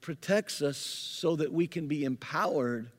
protects 0.00 0.60
us 0.60 0.76
so 0.76 1.36
that 1.36 1.52
we 1.52 1.68
can 1.68 1.86
be 1.86 2.04
empowered. 2.04 2.90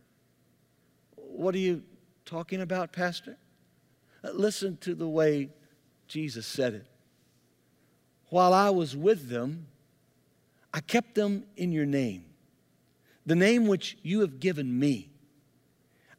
What 1.15 1.53
are 1.55 1.59
you 1.59 1.83
talking 2.25 2.62
about, 2.62 2.93
Pastor? 2.93 3.38
Uh, 4.24 4.29
listen 4.31 4.77
to 4.77 4.95
the 4.95 5.07
way 5.07 5.50
Jesus 6.07 6.47
said 6.47 6.74
it. 6.74 6.86
While 8.29 8.53
I 8.53 8.69
was 8.69 8.95
with 8.95 9.27
them, 9.27 9.67
I 10.74 10.79
kept 10.81 11.15
them 11.15 11.43
in 11.55 11.71
your 11.71 11.86
name, 11.86 12.25
the 13.25 13.36
name 13.36 13.67
which 13.67 13.97
you 14.03 14.21
have 14.21 14.39
given 14.39 14.77
me. 14.77 15.09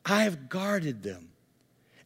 I 0.04 0.22
have 0.22 0.48
guarded 0.48 1.02
them, 1.02 1.28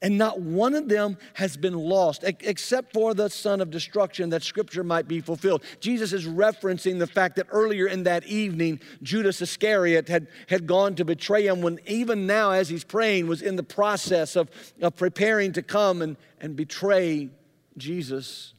and 0.01 0.19
not 0.19 0.41
one 0.41 0.75
of 0.75 0.89
them 0.89 1.17
has 1.35 1.57
been 1.57 1.75
lost 1.75 2.25
except 2.25 2.93
for 2.93 3.15
the 3.15 3.31
son 3.31 3.61
of 3.61 3.71
destruction, 3.71 4.31
that 4.31 4.43
scripture 4.43 4.83
might 4.83 5.07
be 5.07 5.21
fulfilled. 5.21 5.63
Jesus 5.79 6.13
is 6.13 6.27
referencing 6.27 6.99
the 6.99 7.07
fact 7.07 7.37
that 7.37 7.47
earlier 7.51 7.87
in 7.87 8.03
that 8.03 8.25
evening, 8.27 8.81
Judas 9.03 9.41
Iscariot 9.41 10.09
had, 10.09 10.27
had 10.49 10.67
gone 10.67 10.97
to 10.97 11.05
betray 11.05 11.47
him, 11.47 11.63
when 11.63 11.79
even 11.87 12.27
now, 12.27 12.51
as 12.51 12.69
he's 12.69 12.83
praying, 12.83 13.29
was 13.29 13.41
in 13.41 13.55
the 13.55 13.63
process 13.63 14.35
of, 14.35 14.51
of 14.81 14.97
preparing 14.97 15.53
to 15.53 15.63
come 15.63 16.03
and, 16.03 16.17
and 16.41 16.57
betray 16.57 17.31
Jesus. 17.79 18.52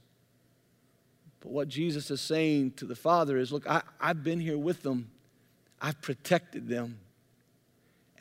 But 1.43 1.51
what 1.51 1.67
Jesus 1.67 2.09
is 2.09 2.21
saying 2.21 2.71
to 2.77 2.85
the 2.85 2.95
Father 2.95 3.37
is 3.37 3.51
look, 3.51 3.69
I, 3.69 3.81
I've 3.99 4.23
been 4.23 4.39
here 4.39 4.57
with 4.57 4.81
them, 4.81 5.11
I've 5.81 6.01
protected 6.01 6.69
them. 6.69 6.99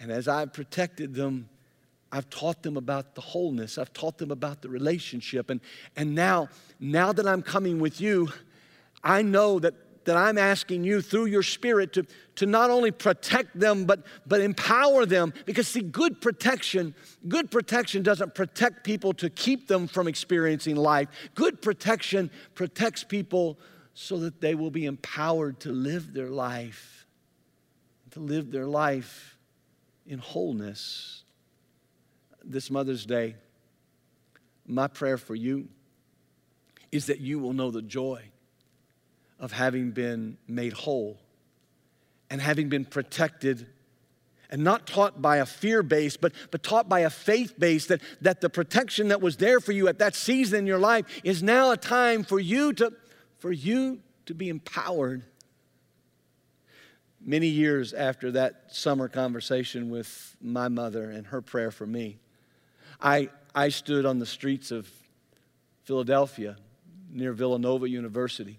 And 0.00 0.10
as 0.10 0.26
I've 0.26 0.52
protected 0.52 1.14
them, 1.14 1.48
I've 2.10 2.28
taught 2.28 2.64
them 2.64 2.76
about 2.76 3.14
the 3.14 3.20
wholeness. 3.20 3.78
I've 3.78 3.92
taught 3.92 4.18
them 4.18 4.32
about 4.32 4.60
the 4.60 4.68
relationship. 4.68 5.48
And, 5.48 5.60
and 5.94 6.16
now, 6.16 6.48
now 6.80 7.12
that 7.12 7.26
I'm 7.26 7.40
coming 7.40 7.78
with 7.78 8.00
you, 8.00 8.28
I 9.04 9.22
know 9.22 9.60
that 9.60 9.74
that 10.04 10.16
I'm 10.16 10.38
asking 10.38 10.84
you 10.84 11.00
through 11.00 11.26
your 11.26 11.42
spirit 11.42 11.92
to, 11.94 12.06
to 12.36 12.46
not 12.46 12.70
only 12.70 12.90
protect 12.90 13.58
them, 13.58 13.84
but, 13.84 14.04
but 14.26 14.40
empower 14.40 15.06
them. 15.06 15.32
Because, 15.46 15.68
see, 15.68 15.82
good 15.82 16.20
protection, 16.20 16.94
good 17.28 17.50
protection 17.50 18.02
doesn't 18.02 18.34
protect 18.34 18.84
people 18.84 19.12
to 19.14 19.30
keep 19.30 19.68
them 19.68 19.86
from 19.86 20.08
experiencing 20.08 20.76
life. 20.76 21.08
Good 21.34 21.62
protection 21.62 22.30
protects 22.54 23.04
people 23.04 23.58
so 23.94 24.18
that 24.18 24.40
they 24.40 24.54
will 24.54 24.70
be 24.70 24.86
empowered 24.86 25.60
to 25.60 25.70
live 25.70 26.12
their 26.12 26.30
life, 26.30 27.06
to 28.12 28.20
live 28.20 28.50
their 28.50 28.66
life 28.66 29.36
in 30.06 30.18
wholeness. 30.18 31.24
This 32.44 32.70
Mother's 32.70 33.06
Day, 33.06 33.36
my 34.66 34.88
prayer 34.88 35.18
for 35.18 35.34
you 35.34 35.68
is 36.90 37.06
that 37.06 37.20
you 37.20 37.38
will 37.38 37.52
know 37.52 37.70
the 37.70 37.82
joy 37.82 38.31
of 39.42 39.50
having 39.50 39.90
been 39.90 40.38
made 40.46 40.72
whole 40.72 41.18
and 42.30 42.40
having 42.40 42.70
been 42.70 42.86
protected 42.86 43.66
and 44.48 44.62
not 44.62 44.86
taught 44.86 45.20
by 45.20 45.38
a 45.38 45.46
fear 45.46 45.82
base, 45.82 46.16
but, 46.16 46.32
but 46.50 46.62
taught 46.62 46.88
by 46.88 47.00
a 47.00 47.10
faith 47.10 47.58
base 47.58 47.86
that, 47.86 48.00
that 48.20 48.40
the 48.40 48.48
protection 48.48 49.08
that 49.08 49.20
was 49.20 49.38
there 49.38 49.60
for 49.60 49.72
you 49.72 49.88
at 49.88 49.98
that 49.98 50.14
season 50.14 50.60
in 50.60 50.66
your 50.66 50.78
life 50.78 51.06
is 51.24 51.42
now 51.42 51.72
a 51.72 51.76
time 51.76 52.22
for 52.22 52.38
you 52.38 52.72
to, 52.74 52.92
for 53.38 53.50
you 53.50 53.98
to 54.26 54.34
be 54.34 54.48
empowered. 54.48 55.24
Many 57.20 57.48
years 57.48 57.92
after 57.92 58.30
that 58.32 58.74
summer 58.74 59.08
conversation 59.08 59.90
with 59.90 60.36
my 60.40 60.68
mother 60.68 61.10
and 61.10 61.26
her 61.28 61.40
prayer 61.40 61.70
for 61.70 61.86
me, 61.86 62.18
I, 63.00 63.30
I 63.54 63.70
stood 63.70 64.06
on 64.06 64.18
the 64.18 64.26
streets 64.26 64.70
of 64.70 64.88
Philadelphia 65.84 66.56
near 67.10 67.32
Villanova 67.32 67.88
University. 67.88 68.58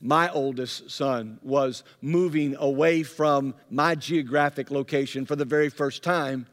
My 0.00 0.30
oldest 0.30 0.90
son 0.90 1.38
was 1.42 1.84
moving 2.00 2.56
away 2.58 3.02
from 3.02 3.54
my 3.68 3.94
geographic 3.94 4.70
location 4.70 5.26
for 5.26 5.36
the 5.36 5.44
very 5.44 5.68
first 5.68 6.02
time. 6.02 6.46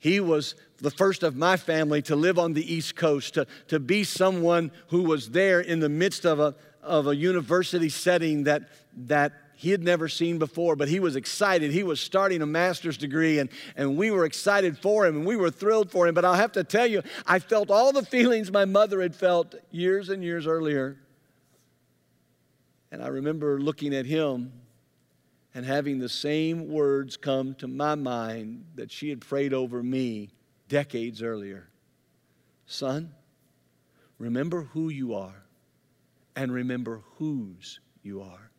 He 0.00 0.18
was 0.18 0.56
the 0.78 0.90
first 0.90 1.22
of 1.22 1.36
my 1.36 1.56
family 1.56 2.02
to 2.02 2.16
live 2.16 2.38
on 2.38 2.54
the 2.54 2.74
East 2.74 2.96
Coast, 2.96 3.34
to, 3.34 3.46
to 3.68 3.78
be 3.78 4.02
someone 4.02 4.72
who 4.88 5.02
was 5.02 5.30
there 5.30 5.60
in 5.60 5.78
the 5.78 5.88
midst 5.88 6.24
of 6.24 6.40
a, 6.40 6.56
of 6.82 7.06
a 7.06 7.14
university 7.14 7.90
setting 7.90 8.44
that, 8.44 8.70
that 8.96 9.32
he 9.54 9.70
had 9.70 9.84
never 9.84 10.08
seen 10.08 10.38
before, 10.38 10.74
but 10.74 10.88
he 10.88 10.98
was 10.98 11.16
excited. 11.16 11.70
He 11.70 11.82
was 11.82 12.00
starting 12.00 12.40
a 12.40 12.46
master's 12.46 12.96
degree, 12.96 13.38
and, 13.38 13.50
and 13.76 13.94
we 13.94 14.10
were 14.10 14.24
excited 14.24 14.78
for 14.78 15.06
him, 15.06 15.18
and 15.18 15.26
we 15.26 15.36
were 15.36 15.50
thrilled 15.50 15.90
for 15.90 16.08
him. 16.08 16.14
But 16.14 16.24
I'll 16.24 16.32
have 16.32 16.52
to 16.52 16.64
tell 16.64 16.86
you, 16.86 17.02
I 17.26 17.40
felt 17.40 17.70
all 17.70 17.92
the 17.92 18.04
feelings 18.06 18.50
my 18.50 18.64
mother 18.64 19.02
had 19.02 19.14
felt 19.14 19.54
years 19.70 20.08
and 20.08 20.24
years 20.24 20.46
earlier. 20.46 20.96
And 22.92 23.02
I 23.02 23.08
remember 23.08 23.60
looking 23.60 23.94
at 23.94 24.06
him 24.06 24.52
and 25.54 25.64
having 25.64 25.98
the 25.98 26.08
same 26.08 26.68
words 26.68 27.16
come 27.16 27.54
to 27.56 27.68
my 27.68 27.94
mind 27.94 28.64
that 28.74 28.90
she 28.90 29.08
had 29.08 29.20
prayed 29.20 29.52
over 29.52 29.82
me 29.82 30.30
decades 30.68 31.22
earlier 31.22 31.66
Son, 32.66 33.12
remember 34.18 34.62
who 34.62 34.90
you 34.90 35.12
are, 35.12 35.42
and 36.36 36.52
remember 36.52 37.02
whose 37.16 37.80
you 38.04 38.22
are. 38.22 38.50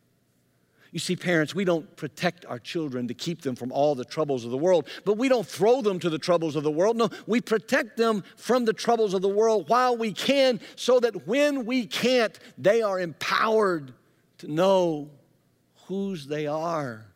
You 0.90 0.98
see, 0.98 1.16
parents, 1.16 1.54
we 1.54 1.64
don't 1.64 1.96
protect 1.96 2.44
our 2.44 2.58
children 2.58 3.08
to 3.08 3.14
keep 3.14 3.40
them 3.40 3.56
from 3.56 3.72
all 3.72 3.94
the 3.94 4.04
troubles 4.04 4.44
of 4.44 4.50
the 4.50 4.58
world, 4.58 4.86
but 5.06 5.16
we 5.16 5.30
don't 5.30 5.46
throw 5.46 5.80
them 5.80 5.98
to 6.00 6.10
the 6.10 6.18
troubles 6.18 6.54
of 6.54 6.62
the 6.62 6.70
world. 6.70 6.98
No, 6.98 7.08
we 7.26 7.40
protect 7.40 7.96
them 7.96 8.22
from 8.36 8.66
the 8.66 8.74
troubles 8.74 9.14
of 9.14 9.22
the 9.22 9.28
world 9.30 9.70
while 9.70 9.96
we 9.96 10.12
can, 10.12 10.60
so 10.76 11.00
that 11.00 11.26
when 11.26 11.64
we 11.64 11.86
can't, 11.86 12.38
they 12.58 12.82
are 12.82 13.00
empowered 13.00 13.94
to 14.42 14.50
know 14.50 15.08
whose 15.86 16.26
they 16.26 16.48
are 16.48 17.06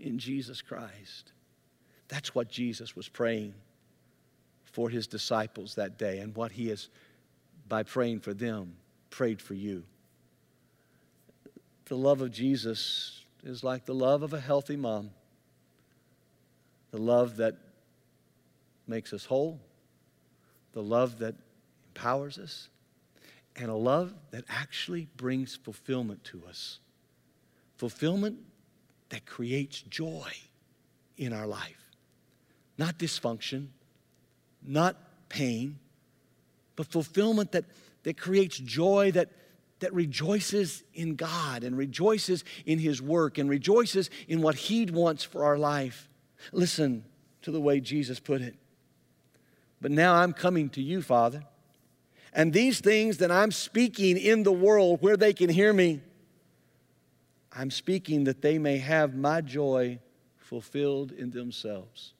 in 0.00 0.18
Jesus 0.18 0.60
Christ. 0.60 1.30
That's 2.08 2.34
what 2.34 2.48
Jesus 2.48 2.96
was 2.96 3.08
praying 3.08 3.54
for 4.64 4.90
his 4.90 5.06
disciples 5.06 5.76
that 5.76 5.98
day, 5.98 6.18
and 6.18 6.34
what 6.34 6.50
he 6.50 6.66
has, 6.70 6.88
by 7.68 7.84
praying 7.84 8.18
for 8.18 8.34
them, 8.34 8.74
prayed 9.08 9.40
for 9.40 9.54
you. 9.54 9.84
The 11.84 11.96
love 11.96 12.22
of 12.22 12.32
Jesus 12.32 13.22
is 13.44 13.62
like 13.62 13.86
the 13.86 13.94
love 13.94 14.24
of 14.24 14.32
a 14.32 14.40
healthy 14.40 14.76
mom, 14.76 15.10
the 16.90 16.98
love 16.98 17.36
that 17.36 17.54
makes 18.88 19.12
us 19.12 19.24
whole, 19.24 19.60
the 20.72 20.82
love 20.82 21.20
that 21.20 21.36
empowers 21.94 22.36
us, 22.36 22.68
and 23.58 23.70
a 23.70 23.74
love 23.74 24.14
that 24.30 24.44
actually 24.48 25.08
brings 25.16 25.56
fulfillment 25.56 26.24
to 26.24 26.42
us. 26.48 26.78
Fulfillment 27.76 28.38
that 29.10 29.26
creates 29.26 29.82
joy 29.82 30.30
in 31.16 31.32
our 31.32 31.46
life. 31.46 31.90
Not 32.76 32.98
dysfunction, 32.98 33.68
not 34.62 34.96
pain, 35.28 35.78
but 36.76 36.86
fulfillment 36.86 37.52
that, 37.52 37.64
that 38.04 38.16
creates 38.16 38.58
joy 38.58 39.10
that 39.12 39.30
that 39.80 39.94
rejoices 39.94 40.82
in 40.94 41.14
God 41.14 41.62
and 41.62 41.76
rejoices 41.76 42.44
in 42.66 42.78
His 42.78 43.00
work 43.00 43.38
and 43.38 43.48
rejoices 43.48 44.10
in 44.26 44.42
what 44.42 44.54
He 44.56 44.86
wants 44.86 45.24
for 45.24 45.44
our 45.44 45.58
life. 45.58 46.08
Listen 46.52 47.04
to 47.42 47.50
the 47.50 47.60
way 47.60 47.80
Jesus 47.80 48.18
put 48.18 48.40
it. 48.40 48.56
But 49.80 49.92
now 49.92 50.16
I'm 50.16 50.32
coming 50.32 50.68
to 50.70 50.82
you, 50.82 51.02
Father. 51.02 51.44
And 52.38 52.52
these 52.52 52.78
things 52.78 53.16
that 53.16 53.32
I'm 53.32 53.50
speaking 53.50 54.16
in 54.16 54.44
the 54.44 54.52
world 54.52 55.02
where 55.02 55.16
they 55.16 55.32
can 55.32 55.50
hear 55.50 55.72
me, 55.72 56.00
I'm 57.52 57.72
speaking 57.72 58.24
that 58.24 58.42
they 58.42 58.60
may 58.60 58.78
have 58.78 59.16
my 59.16 59.40
joy 59.40 59.98
fulfilled 60.36 61.10
in 61.10 61.32
themselves. 61.32 62.14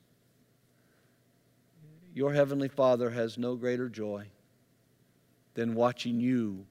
Your 2.13 2.33
Heavenly 2.33 2.67
Father 2.67 3.11
has 3.11 3.39
no 3.39 3.55
greater 3.55 3.89
joy 3.89 4.27
than 5.55 5.77
watching 5.77 6.19
you 6.19 6.67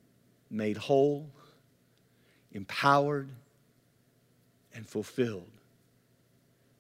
made 0.50 0.76
whole, 0.76 1.30
empowered, 2.52 3.30
and 4.76 4.86
fulfilled. 4.86 5.52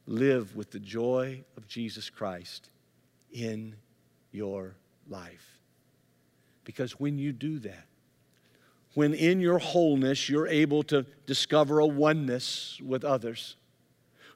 Live 0.05 0.53
with 0.57 0.71
the 0.71 0.81
joy 0.81 1.45
of 1.55 1.65
Jesus 1.65 2.09
Christ 2.09 2.69
in 3.31 3.73
your 4.33 4.75
life. 5.07 5.56
Because 6.67 6.99
when 6.99 7.17
you 7.17 7.31
do 7.31 7.59
that, 7.59 7.85
when 8.93 9.13
in 9.13 9.39
your 9.39 9.57
wholeness 9.57 10.27
you're 10.27 10.49
able 10.49 10.83
to 10.83 11.05
discover 11.25 11.79
a 11.79 11.85
oneness 11.85 12.77
with 12.83 13.05
others, 13.05 13.55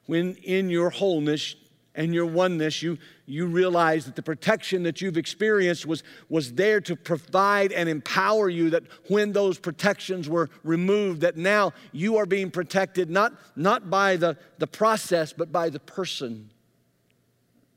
when 0.06 0.36
in 0.36 0.70
your 0.70 0.88
wholeness 0.88 1.56
and 1.94 2.14
your 2.14 2.24
oneness, 2.24 2.82
you, 2.82 2.96
you 3.26 3.44
realize 3.44 4.06
that 4.06 4.16
the 4.16 4.22
protection 4.22 4.82
that 4.84 5.02
you've 5.02 5.18
experienced 5.18 5.84
was, 5.84 6.02
was 6.30 6.54
there 6.54 6.80
to 6.80 6.96
provide 6.96 7.70
and 7.70 7.86
empower 7.86 8.48
you, 8.48 8.70
that 8.70 8.84
when 9.08 9.32
those 9.32 9.58
protections 9.58 10.26
were 10.26 10.48
removed, 10.64 11.20
that 11.20 11.36
now 11.36 11.74
you 11.92 12.16
are 12.16 12.24
being 12.24 12.50
protected 12.50 13.10
not, 13.10 13.34
not 13.56 13.90
by 13.90 14.16
the, 14.16 14.38
the 14.56 14.66
process, 14.66 15.34
but 15.34 15.52
by 15.52 15.68
the 15.68 15.80
person 15.80 16.48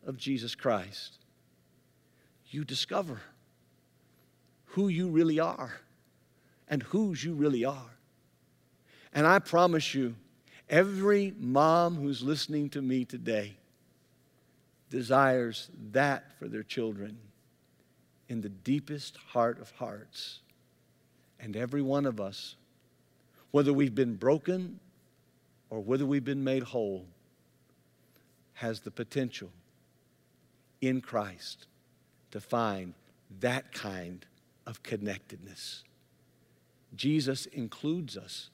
of 0.08 0.16
Jesus 0.16 0.56
Christ. 0.56 1.18
You 2.46 2.64
discover 2.64 3.20
who 4.76 4.90
you 4.90 5.08
really 5.08 5.40
are 5.40 5.72
and 6.68 6.84
whose 6.84 7.24
you 7.24 7.34
really 7.34 7.64
are. 7.64 7.96
And 9.14 9.26
I 9.26 9.40
promise 9.40 9.96
you, 9.96 10.16
every 10.70 11.34
mom 11.40 11.96
who's 11.96 12.22
listening 12.22 12.70
to 12.72 12.82
me 12.82 13.06
today, 13.06 13.56
desires 14.90 15.70
that 15.94 16.26
for 16.38 16.50
their 16.50 16.62
children 16.62 17.18
in 18.28 18.42
the 18.42 18.50
deepest 18.50 19.16
heart 19.16 19.62
of 19.62 19.72
hearts. 19.72 20.40
And 21.40 21.56
every 21.56 21.82
one 21.82 22.06
of 22.06 22.20
us, 22.20 22.58
whether 23.52 23.72
we've 23.72 23.96
been 23.96 24.16
broken 24.16 24.82
or 25.70 25.80
whether 25.80 26.06
we've 26.06 26.26
been 26.26 26.44
made 26.44 26.64
whole, 26.64 27.06
has 28.56 28.82
the 28.82 28.92
potential 28.92 29.52
in 30.82 31.00
Christ 31.00 31.66
to 32.32 32.42
find 32.42 32.94
that 33.40 33.72
kind 33.72 34.26
of 34.66 34.84
connectedness. 34.84 35.84
Jesus 36.96 37.46
includes 37.48 38.18
us. 38.18 38.50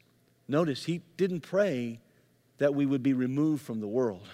Notice, 0.47 0.86
he 0.86 1.02
didn't 1.17 1.41
pray 1.41 2.00
that 2.58 2.76
we 2.76 2.86
would 2.86 3.04
be 3.04 3.13
removed 3.13 3.63
from 3.63 3.80
the 3.80 3.88
world. 3.88 4.28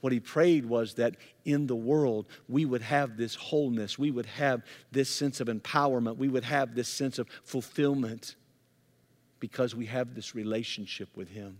What 0.00 0.12
he 0.12 0.20
prayed 0.20 0.64
was 0.66 0.94
that 0.94 1.16
in 1.44 1.66
the 1.66 1.76
world 1.76 2.26
we 2.48 2.64
would 2.64 2.82
have 2.82 3.16
this 3.16 3.34
wholeness, 3.34 3.98
we 3.98 4.10
would 4.10 4.26
have 4.26 4.62
this 4.92 5.08
sense 5.08 5.40
of 5.40 5.48
empowerment, 5.48 6.16
we 6.16 6.28
would 6.28 6.44
have 6.44 6.74
this 6.74 6.88
sense 6.88 7.18
of 7.18 7.28
fulfillment 7.42 8.36
because 9.40 9.74
we 9.74 9.86
have 9.86 10.14
this 10.14 10.34
relationship 10.34 11.08
with 11.16 11.28
him. 11.28 11.58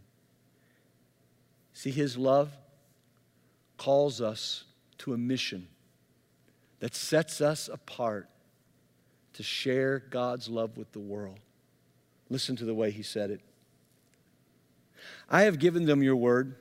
See, 1.72 1.90
his 1.90 2.16
love 2.16 2.50
calls 3.76 4.20
us 4.20 4.64
to 4.98 5.14
a 5.14 5.18
mission 5.18 5.68
that 6.80 6.94
sets 6.94 7.40
us 7.40 7.68
apart 7.68 8.28
to 9.38 9.44
share 9.44 10.00
God's 10.00 10.48
love 10.48 10.76
with 10.76 10.90
the 10.90 10.98
world. 10.98 11.38
Listen 12.28 12.56
to 12.56 12.64
the 12.64 12.74
way 12.74 12.90
he 12.90 13.04
said 13.04 13.30
it. 13.30 13.40
I 15.30 15.42
have 15.42 15.60
given 15.60 15.86
them 15.86 16.02
your 16.02 16.16
word 16.16 16.56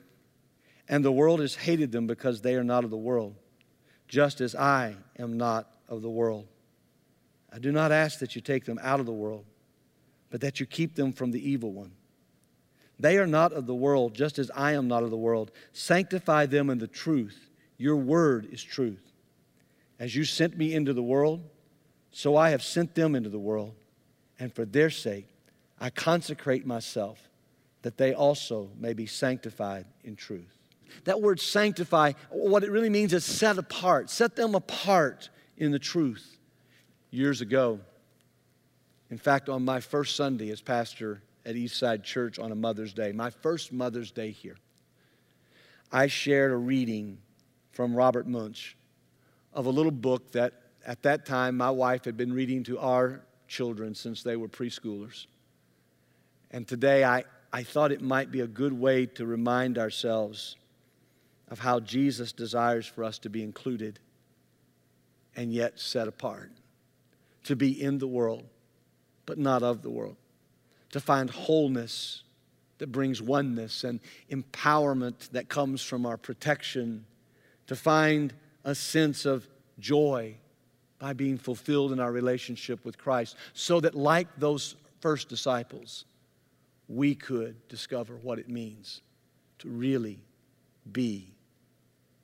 and 0.88 1.04
the 1.04 1.10
world 1.10 1.40
has 1.40 1.56
hated 1.56 1.90
them 1.90 2.06
because 2.06 2.40
they 2.40 2.54
are 2.54 2.62
not 2.62 2.84
of 2.84 2.90
the 2.90 2.96
world, 2.96 3.34
just 4.06 4.40
as 4.40 4.54
I 4.54 4.94
am 5.18 5.36
not 5.36 5.68
of 5.88 6.02
the 6.02 6.08
world. 6.08 6.46
I 7.52 7.58
do 7.58 7.72
not 7.72 7.90
ask 7.90 8.20
that 8.20 8.36
you 8.36 8.40
take 8.40 8.64
them 8.64 8.78
out 8.80 9.00
of 9.00 9.06
the 9.06 9.12
world, 9.12 9.44
but 10.30 10.40
that 10.42 10.60
you 10.60 10.64
keep 10.66 10.94
them 10.94 11.12
from 11.12 11.32
the 11.32 11.50
evil 11.50 11.72
one. 11.72 11.90
They 13.00 13.18
are 13.18 13.26
not 13.26 13.52
of 13.52 13.66
the 13.66 13.74
world, 13.74 14.14
just 14.14 14.38
as 14.38 14.52
I 14.54 14.74
am 14.74 14.86
not 14.86 15.02
of 15.02 15.10
the 15.10 15.16
world. 15.16 15.50
Sanctify 15.72 16.46
them 16.46 16.70
in 16.70 16.78
the 16.78 16.86
truth. 16.86 17.50
Your 17.76 17.96
word 17.96 18.46
is 18.52 18.62
truth. 18.62 19.02
As 19.98 20.14
you 20.14 20.22
sent 20.22 20.56
me 20.56 20.74
into 20.74 20.92
the 20.92 21.02
world, 21.02 21.42
so 22.10 22.36
I 22.36 22.50
have 22.50 22.62
sent 22.62 22.94
them 22.94 23.14
into 23.14 23.28
the 23.28 23.38
world. 23.38 23.74
And 24.38 24.52
for 24.52 24.64
their 24.64 24.90
sake, 24.90 25.26
I 25.80 25.90
consecrate 25.90 26.66
myself, 26.66 27.28
that 27.82 27.96
they 27.96 28.14
also 28.14 28.70
may 28.78 28.92
be 28.92 29.06
sanctified 29.06 29.86
in 30.04 30.16
truth. 30.16 30.56
That 31.04 31.20
word 31.20 31.40
sanctify, 31.40 32.12
what 32.30 32.64
it 32.64 32.70
really 32.70 32.88
means 32.88 33.12
is 33.12 33.24
set 33.24 33.58
apart, 33.58 34.10
set 34.10 34.36
them 34.36 34.54
apart 34.54 35.28
in 35.56 35.70
the 35.70 35.78
truth. 35.78 36.38
Years 37.10 37.40
ago, 37.40 37.80
in 39.10 39.18
fact, 39.18 39.48
on 39.48 39.64
my 39.64 39.80
first 39.80 40.16
Sunday 40.16 40.50
as 40.50 40.60
pastor 40.60 41.22
at 41.46 41.54
Eastside 41.54 42.02
Church 42.02 42.38
on 42.38 42.52
a 42.52 42.54
Mother's 42.54 42.92
Day, 42.92 43.12
my 43.12 43.30
first 43.30 43.72
Mother's 43.72 44.10
Day 44.10 44.30
here, 44.30 44.56
I 45.90 46.06
shared 46.08 46.52
a 46.52 46.56
reading 46.56 47.18
from 47.72 47.94
Robert 47.94 48.26
Munsch 48.26 48.74
of 49.54 49.66
a 49.66 49.70
little 49.70 49.92
book 49.92 50.32
that 50.32 50.67
at 50.88 51.02
that 51.02 51.26
time 51.26 51.54
my 51.54 51.70
wife 51.70 52.06
had 52.06 52.16
been 52.16 52.32
reading 52.32 52.64
to 52.64 52.78
our 52.78 53.20
children 53.46 53.94
since 53.94 54.22
they 54.22 54.36
were 54.36 54.48
preschoolers. 54.48 55.26
And 56.50 56.66
today 56.66 57.04
I, 57.04 57.24
I 57.52 57.62
thought 57.62 57.92
it 57.92 58.00
might 58.00 58.32
be 58.32 58.40
a 58.40 58.46
good 58.46 58.72
way 58.72 59.04
to 59.04 59.26
remind 59.26 59.76
ourselves 59.76 60.56
of 61.50 61.58
how 61.58 61.78
Jesus 61.80 62.32
desires 62.32 62.86
for 62.86 63.04
us 63.04 63.18
to 63.20 63.28
be 63.28 63.42
included 63.42 64.00
and 65.36 65.52
yet 65.52 65.78
set 65.78 66.08
apart, 66.08 66.50
to 67.44 67.54
be 67.54 67.80
in 67.80 67.98
the 67.98 68.08
world, 68.08 68.44
but 69.26 69.36
not 69.36 69.62
of 69.62 69.82
the 69.82 69.90
world, 69.90 70.16
to 70.92 71.00
find 71.00 71.28
wholeness 71.28 72.22
that 72.78 72.90
brings 72.90 73.20
oneness 73.20 73.84
and 73.84 74.00
empowerment 74.30 75.30
that 75.32 75.50
comes 75.50 75.82
from 75.82 76.06
our 76.06 76.16
protection, 76.16 77.04
to 77.66 77.76
find 77.76 78.32
a 78.64 78.74
sense 78.74 79.26
of 79.26 79.46
joy 79.78 80.34
by 80.98 81.12
being 81.12 81.38
fulfilled 81.38 81.92
in 81.92 82.00
our 82.00 82.10
relationship 82.10 82.84
with 82.84 82.98
Christ, 82.98 83.36
so 83.52 83.80
that, 83.80 83.94
like 83.94 84.28
those 84.38 84.76
first 85.00 85.28
disciples, 85.28 86.04
we 86.88 87.14
could 87.14 87.56
discover 87.68 88.16
what 88.16 88.38
it 88.38 88.48
means 88.48 89.02
to 89.60 89.68
really 89.68 90.18
be 90.90 91.28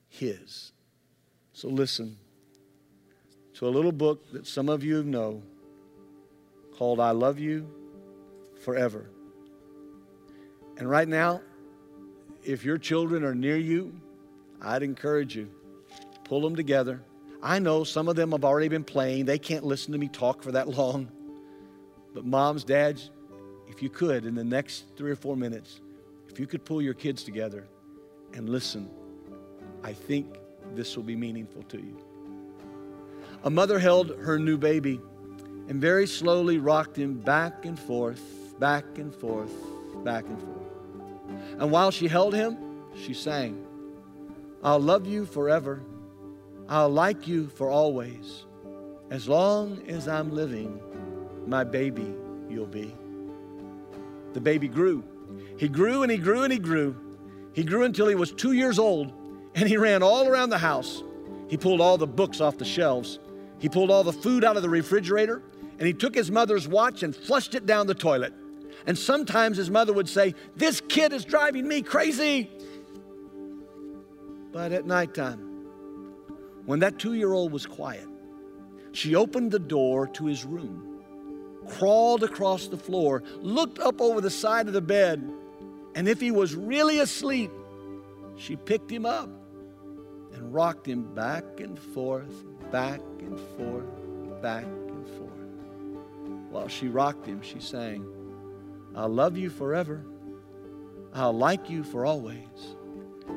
His. 0.09 0.73
So, 1.53 1.69
listen 1.69 2.17
to 3.55 3.69
a 3.69 3.71
little 3.71 3.93
book 3.93 4.33
that 4.33 4.47
some 4.47 4.69
of 4.69 4.83
you 4.83 5.03
know 5.05 5.43
called 6.77 6.99
I 6.99 7.13
Love 7.13 7.39
You 7.39 7.69
Forever. 8.65 9.07
And 10.77 10.91
right 10.91 11.07
now, 11.07 11.41
if 12.43 12.65
your 12.65 12.79
children 12.79 13.25
are 13.25 13.35
near 13.35 13.57
you, 13.57 13.95
I'd 14.61 14.83
encourage 14.83 15.37
you, 15.37 15.49
pull 16.25 16.41
them 16.41 16.57
together. 16.57 17.01
I 17.45 17.59
know 17.59 17.85
some 17.85 18.09
of 18.09 18.17
them 18.17 18.33
have 18.33 18.43
already 18.43 18.69
been 18.69 18.85
playing. 18.85 19.27
They 19.27 19.39
can't 19.39 19.65
listen 19.65 19.93
to 19.93 19.99
me 19.99 20.09
talk 20.09 20.43
for 20.43 20.53
that 20.53 20.67
long. 20.79 21.11
But 22.15 22.25
moms, 22.25 22.65
dads, 22.65 23.11
if 23.69 23.83
you 23.83 23.91
could, 23.91 24.25
in 24.25 24.35
the 24.35 24.45
next 24.45 24.85
three 24.97 25.11
or 25.11 25.17
four 25.17 25.37
minutes, 25.37 25.81
if 26.29 26.41
you 26.41 26.47
could 26.47 26.65
pull 26.65 26.81
your 26.81 26.95
kids 26.95 27.23
together 27.23 27.67
and 28.33 28.49
listen, 28.49 28.89
I 29.83 29.93
think 29.93 30.39
this 30.75 30.97
will 30.97 31.05
be 31.05 31.17
meaningful 31.17 31.63
to 31.65 31.77
you. 31.77 31.99
A 33.45 33.51
mother 33.51 33.79
held 33.79 34.17
her 34.21 34.39
new 34.39 34.57
baby 34.57 34.99
and 35.69 35.81
very 35.81 36.07
slowly 36.07 36.59
rocked 36.59 36.97
him 36.97 37.19
back 37.19 37.67
and 37.67 37.79
forth, 37.79 38.59
back 38.59 38.85
and 38.97 39.15
forth, 39.15 39.53
back 40.03 40.25
and 40.25 40.41
forth. 40.41 41.59
And 41.59 41.71
while 41.71 41.91
she 41.91 42.09
held 42.09 42.35
him, 42.35 42.57
she 42.97 43.13
sang, 43.13 43.67
I'll 44.63 44.81
love 44.81 45.07
you 45.07 45.27
forever. 45.27 45.83
I'll 46.69 46.89
like 46.89 47.29
you 47.29 47.49
for 47.49 47.69
always. 47.69 48.47
As 49.11 49.29
long 49.29 49.83
as 49.89 50.09
I'm 50.09 50.33
living, 50.33 50.81
my 51.47 51.65
baby 51.65 52.15
you'll 52.49 52.67
be. 52.67 52.95
The 54.33 54.41
baby 54.41 54.69
grew. 54.69 55.05
He 55.59 55.69
grew 55.69 56.03
and 56.03 56.11
he 56.11 56.19
grew 56.19 56.43
and 56.43 56.53
he 56.53 56.59
grew. 56.59 56.97
He 57.53 57.63
grew 57.63 57.85
until 57.85 58.09
he 58.09 58.15
was 58.15 58.33
two 58.33 58.53
years 58.53 58.79
old 58.79 59.13
and 59.55 59.69
he 59.69 59.77
ran 59.77 60.03
all 60.03 60.27
around 60.27 60.51
the 60.51 60.59
house. 60.59 61.03
He 61.49 61.57
pulled 61.57 61.81
all 61.81 61.99
the 61.99 62.07
books 62.07 62.41
off 62.41 62.59
the 62.59 62.65
shelves. 62.65 63.19
He 63.59 63.69
pulled 63.69 63.91
all 63.91 64.03
the 64.03 64.13
food 64.13 64.43
out 64.43 64.57
of 64.57 64.63
the 64.63 64.71
refrigerator 64.71 65.43
and 65.79 65.87
he 65.87 65.93
took 65.93 66.15
his 66.15 66.31
mother's 66.31 66.67
watch 66.67 67.03
and 67.03 67.15
flushed 67.15 67.55
it 67.55 67.67
down 67.67 67.87
the 67.87 67.95
toilet. 67.95 68.33
And 68.87 68.99
sometimes 68.99 69.57
his 69.57 69.71
mother 69.71 69.93
would 69.93 70.09
say, 70.09 70.35
This 70.57 70.81
kid 70.81 71.13
is 71.13 71.25
driving 71.25 71.67
me 71.67 71.83
crazy. 71.83 72.51
But 74.53 74.73
at 74.73 74.87
nighttime, 74.87 75.54
when 76.67 76.81
that 76.81 76.99
two 76.99 77.15
year 77.15 77.33
old 77.33 77.53
was 77.53 77.67
quiet, 77.67 78.07
she 78.93 79.15
opened 79.15 79.51
the 79.51 79.59
door 79.59 80.07
to 80.09 80.27
his 80.27 80.45
room, 80.45 81.03
crawled 81.69 82.23
across 82.23 82.69
the 82.69 82.77
floor, 82.77 83.23
looked 83.41 83.79
up 83.79 84.01
over 84.01 84.21
the 84.21 84.31
side 84.31 84.67
of 84.67 84.73
the 84.73 84.81
bed, 84.81 85.29
and 85.95 86.09
if 86.09 86.21
he 86.21 86.31
was 86.31 86.55
really 86.55 86.99
asleep, 87.01 87.51
she 88.37 88.57
picked 88.57 88.91
him 88.91 89.07
up 89.07 89.29
and 90.33 90.53
rocked 90.53 90.87
him 90.87 91.03
back 91.15 91.45
and 91.59 91.79
forth, 91.79 92.45
back 92.71 93.01
and 93.21 93.39
forth, 93.57 94.43
back 94.43 94.65
and 94.65 95.07
forth. 95.19 96.51
While 96.51 96.69
she 96.69 96.89
rocked 96.89 97.27
him, 97.27 97.43
she 97.43 97.61
sang, 97.61 98.07
I'll 98.95 99.09
love 99.09 99.37
you 99.37 99.51
forever. 99.51 100.05
I'll 101.13 101.33
like 101.33 101.71
you 101.71 101.85
for 101.85 102.07
always. 102.07 102.77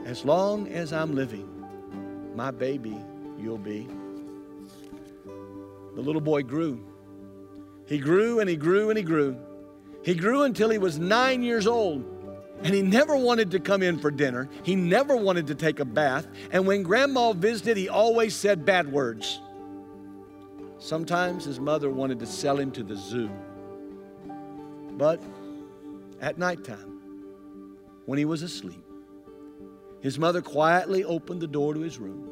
As 0.06 0.26
long 0.26 0.68
as 0.68 0.94
I'm 0.94 1.16
living, 1.16 1.48
my 2.36 2.52
baby 2.52 2.96
you'll 3.39 3.58
be. 3.58 3.88
The 5.95 6.02
little 6.02 6.21
boy 6.21 6.43
grew. 6.43 6.84
He 7.88 7.97
grew 7.97 8.39
and 8.39 8.50
he 8.50 8.56
grew 8.56 8.89
and 8.89 8.97
he 8.97 9.04
grew. 9.04 9.38
He 10.04 10.13
grew 10.13 10.43
until 10.43 10.69
he 10.69 10.78
was 10.78 11.00
nine 11.00 11.43
years 11.43 11.67
old. 11.67 12.06
And 12.63 12.73
he 12.73 12.82
never 12.82 13.15
wanted 13.15 13.52
to 13.52 13.60
come 13.60 13.84
in 13.84 14.00
for 14.00 14.10
dinner. 14.10 14.50
He 14.63 14.76
never 14.76 15.15
wanted 15.15 15.47
to 15.47 15.56
take 15.56 15.80
a 15.80 15.86
bath. 15.86 16.28
And 16.52 16.65
when 16.65 16.84
grandma 16.84 17.34
visited, 17.34 17.78
he 17.78 17.88
always 17.88 18.36
said 18.36 18.65
bad 18.65 18.91
words. 18.91 19.39
Sometimes 20.80 21.45
his 21.45 21.60
mother 21.60 21.89
wanted 21.89 22.19
to 22.19 22.26
sell 22.26 22.58
him 22.58 22.71
to 22.71 22.84
the 22.84 22.95
zoo. 22.95 23.30
But 24.91 25.21
at 26.21 26.38
nighttime, 26.38 27.00
when 28.06 28.17
he 28.17 28.26
was 28.26 28.41
asleep, 28.41 28.84
his 30.02 30.17
mother 30.17 30.41
quietly 30.41 31.04
opened 31.04 31.41
the 31.41 31.47
door 31.47 31.73
to 31.73 31.80
his 31.80 31.97
room, 32.00 32.32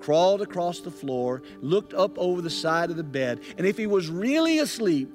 crawled 0.00 0.42
across 0.42 0.80
the 0.80 0.90
floor, 0.90 1.42
looked 1.60 1.94
up 1.94 2.18
over 2.18 2.40
the 2.40 2.50
side 2.50 2.90
of 2.90 2.96
the 2.96 3.04
bed, 3.04 3.40
and 3.56 3.66
if 3.66 3.76
he 3.76 3.86
was 3.86 4.08
really 4.08 4.58
asleep, 4.58 5.12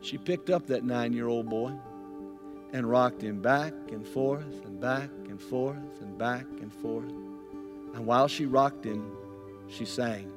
she 0.00 0.18
picked 0.18 0.50
up 0.50 0.66
that 0.66 0.84
nine 0.84 1.12
year 1.12 1.28
old 1.28 1.48
boy 1.48 1.72
and 2.72 2.88
rocked 2.88 3.22
him 3.22 3.40
back 3.40 3.72
and 3.92 4.06
forth 4.06 4.64
and 4.64 4.80
back 4.80 5.10
and 5.28 5.40
forth 5.40 6.00
and 6.00 6.16
back 6.16 6.46
and 6.60 6.72
forth. 6.72 7.10
And 7.94 8.06
while 8.06 8.28
she 8.28 8.46
rocked 8.46 8.84
him, 8.84 9.12
she 9.68 9.84
sang, 9.84 10.32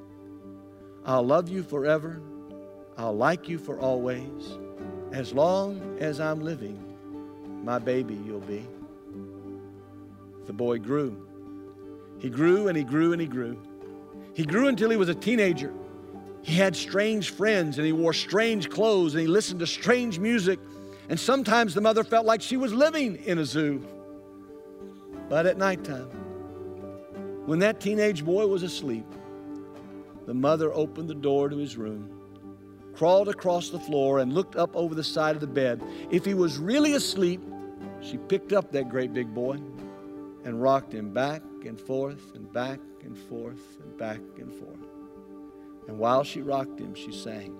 I'll 1.05 1.23
love 1.23 1.49
you 1.49 1.63
forever. 1.63 2.21
I'll 2.97 3.15
like 3.15 3.49
you 3.49 3.57
for 3.57 3.79
always. 3.79 4.57
As 5.11 5.33
long 5.33 5.97
as 5.99 6.19
I'm 6.19 6.41
living, 6.41 6.79
my 7.63 7.79
baby 7.79 8.15
you'll 8.25 8.39
be. 8.41 8.65
The 10.45 10.53
boy 10.53 10.79
grew. 10.79 11.32
He 12.23 12.29
grew 12.29 12.69
and 12.69 12.77
he 12.77 12.85
grew 12.85 13.11
and 13.11 13.19
he 13.19 13.27
grew. 13.27 13.61
He 14.33 14.45
grew 14.45 14.69
until 14.69 14.89
he 14.89 14.95
was 14.95 15.09
a 15.09 15.13
teenager. 15.13 15.73
He 16.41 16.55
had 16.55 16.73
strange 16.73 17.31
friends 17.31 17.77
and 17.77 17.85
he 17.85 17.91
wore 17.91 18.13
strange 18.13 18.69
clothes 18.69 19.13
and 19.13 19.21
he 19.21 19.27
listened 19.27 19.59
to 19.59 19.67
strange 19.67 20.19
music. 20.19 20.57
And 21.09 21.19
sometimes 21.19 21.73
the 21.73 21.81
mother 21.81 22.01
felt 22.05 22.25
like 22.25 22.41
she 22.41 22.55
was 22.55 22.73
living 22.73 23.17
in 23.25 23.39
a 23.39 23.45
zoo. 23.45 23.85
But 25.27 25.45
at 25.45 25.57
nighttime, 25.57 26.07
when 27.45 27.59
that 27.59 27.81
teenage 27.81 28.23
boy 28.23 28.47
was 28.47 28.63
asleep, 28.63 29.05
the 30.25 30.33
mother 30.33 30.73
opened 30.73 31.09
the 31.09 31.15
door 31.15 31.49
to 31.49 31.57
his 31.57 31.75
room 31.75 32.09
crawled 32.93 33.27
across 33.27 33.69
the 33.69 33.79
floor, 33.79 34.19
and 34.19 34.33
looked 34.33 34.55
up 34.55 34.69
over 34.75 34.93
the 34.93 35.03
side 35.03 35.33
of 35.33 35.41
the 35.41 35.47
bed. 35.47 35.81
If 36.11 36.23
he 36.23 36.35
was 36.35 36.59
really 36.59 36.93
asleep, 36.93 37.41
she 38.01 38.17
picked 38.17 38.53
up 38.53 38.71
that 38.71 38.87
great 38.87 39.13
big 39.13 39.33
boy 39.33 39.57
and 40.43 40.61
rocked 40.61 40.93
him 40.93 41.13
back 41.13 41.41
and 41.65 41.79
forth 41.79 42.35
and 42.35 42.51
back 42.51 42.79
and 43.03 43.17
forth 43.17 43.77
and 43.81 43.97
back 43.97 44.19
and 44.37 44.53
forth. 44.53 44.87
And 45.87 45.97
while 45.97 46.23
she 46.23 46.41
rocked 46.41 46.79
him, 46.79 46.93
she 46.95 47.11
sang, 47.11 47.55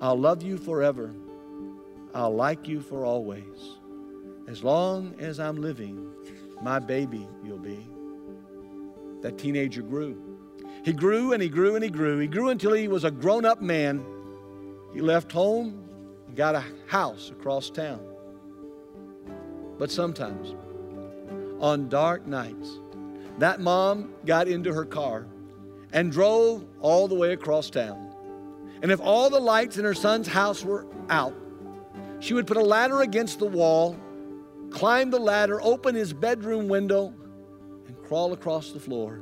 I'll 0.00 0.18
love 0.18 0.42
you 0.42 0.56
forever. 0.56 1.14
I'll 2.14 2.34
like 2.34 2.66
you 2.66 2.80
for 2.80 3.04
always. 3.04 3.76
As 4.48 4.64
long 4.64 5.14
as 5.20 5.38
I'm 5.38 5.60
living, 5.60 6.10
my 6.62 6.78
baby 6.78 7.28
you'll 7.44 7.58
be. 7.58 7.86
That 9.22 9.38
teenager 9.38 9.82
grew. 9.82 10.38
He 10.84 10.92
grew 10.92 11.32
and 11.32 11.42
he 11.42 11.48
grew 11.48 11.74
and 11.74 11.84
he 11.84 11.90
grew. 11.90 12.18
He 12.18 12.26
grew 12.26 12.48
until 12.48 12.72
he 12.72 12.88
was 12.88 13.04
a 13.04 13.10
grown 13.10 13.44
up 13.44 13.60
man 13.60 14.04
he 14.92 15.00
left 15.00 15.30
home 15.30 15.88
and 16.26 16.36
got 16.36 16.54
a 16.54 16.64
house 16.86 17.30
across 17.30 17.70
town. 17.70 18.00
But 19.78 19.90
sometimes, 19.90 20.54
on 21.60 21.88
dark 21.88 22.26
nights, 22.26 22.78
that 23.38 23.60
mom 23.60 24.12
got 24.26 24.48
into 24.48 24.72
her 24.72 24.84
car 24.84 25.26
and 25.92 26.10
drove 26.10 26.64
all 26.80 27.08
the 27.08 27.14
way 27.14 27.32
across 27.32 27.70
town. 27.70 28.12
And 28.82 28.90
if 28.90 29.00
all 29.00 29.30
the 29.30 29.40
lights 29.40 29.76
in 29.76 29.84
her 29.84 29.94
son's 29.94 30.26
house 30.26 30.64
were 30.64 30.86
out, 31.08 31.34
she 32.20 32.34
would 32.34 32.46
put 32.46 32.56
a 32.56 32.62
ladder 32.62 33.02
against 33.02 33.38
the 33.38 33.46
wall, 33.46 33.98
climb 34.70 35.10
the 35.10 35.18
ladder, 35.18 35.60
open 35.62 35.94
his 35.94 36.12
bedroom 36.12 36.68
window, 36.68 37.14
and 37.86 37.96
crawl 38.04 38.32
across 38.32 38.72
the 38.72 38.80
floor 38.80 39.20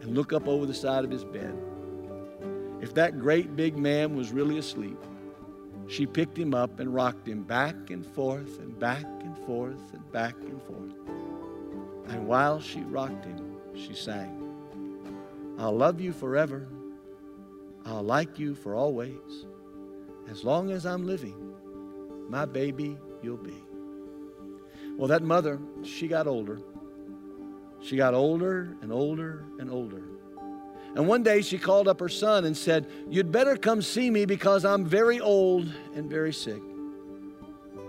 and 0.00 0.14
look 0.14 0.32
up 0.32 0.48
over 0.48 0.66
the 0.66 0.74
side 0.74 1.04
of 1.04 1.10
his 1.10 1.24
bed. 1.24 1.56
If 2.80 2.94
that 2.94 3.18
great 3.18 3.54
big 3.56 3.76
man 3.76 4.16
was 4.16 4.32
really 4.32 4.58
asleep, 4.58 4.98
she 5.86 6.06
picked 6.06 6.38
him 6.38 6.54
up 6.54 6.80
and 6.80 6.94
rocked 6.94 7.28
him 7.28 7.42
back 7.42 7.90
and 7.90 8.06
forth 8.06 8.58
and 8.60 8.78
back 8.78 9.04
and 9.04 9.36
forth 9.46 9.92
and 9.92 10.12
back 10.12 10.36
and 10.40 10.62
forth. 10.62 10.99
And 12.10 12.26
while 12.26 12.60
she 12.60 12.80
rocked 12.80 13.24
him, 13.24 13.56
she 13.74 13.94
sang, 13.94 14.36
I'll 15.58 15.76
love 15.76 16.00
you 16.00 16.12
forever. 16.12 16.66
I'll 17.86 18.02
like 18.02 18.38
you 18.38 18.54
for 18.54 18.74
always. 18.74 19.46
As 20.28 20.44
long 20.44 20.70
as 20.70 20.84
I'm 20.84 21.06
living, 21.06 21.54
my 22.28 22.44
baby 22.44 22.98
you'll 23.22 23.36
be. 23.36 23.62
Well, 24.96 25.06
that 25.08 25.22
mother, 25.22 25.60
she 25.84 26.08
got 26.08 26.26
older. 26.26 26.60
She 27.80 27.96
got 27.96 28.12
older 28.12 28.76
and 28.82 28.92
older 28.92 29.44
and 29.58 29.70
older. 29.70 30.02
And 30.96 31.06
one 31.06 31.22
day 31.22 31.42
she 31.42 31.58
called 31.58 31.86
up 31.86 32.00
her 32.00 32.08
son 32.08 32.44
and 32.44 32.56
said, 32.56 32.88
You'd 33.08 33.30
better 33.30 33.56
come 33.56 33.80
see 33.80 34.10
me 34.10 34.24
because 34.24 34.64
I'm 34.64 34.84
very 34.84 35.20
old 35.20 35.72
and 35.94 36.10
very 36.10 36.32
sick. 36.32 36.60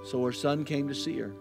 So 0.05 0.23
her 0.23 0.31
son 0.31 0.63
came 0.63 0.87
to 0.87 0.95
see 0.95 1.17
her. 1.17 1.33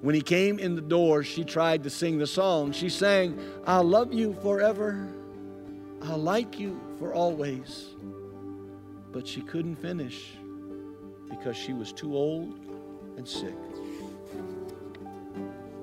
When 0.00 0.14
he 0.14 0.22
came 0.22 0.58
in 0.58 0.74
the 0.74 0.80
door, 0.80 1.22
she 1.22 1.44
tried 1.44 1.82
to 1.82 1.90
sing 1.90 2.18
the 2.18 2.26
song. 2.26 2.72
She 2.72 2.88
sang, 2.88 3.38
I'll 3.66 3.84
love 3.84 4.12
you 4.12 4.34
forever. 4.42 5.08
I'll 6.02 6.18
like 6.18 6.58
you 6.58 6.80
for 6.98 7.12
always. 7.12 7.88
But 9.12 9.26
she 9.26 9.42
couldn't 9.42 9.76
finish 9.76 10.32
because 11.28 11.56
she 11.56 11.74
was 11.74 11.92
too 11.92 12.16
old 12.16 12.58
and 13.16 13.28
sick. 13.28 13.54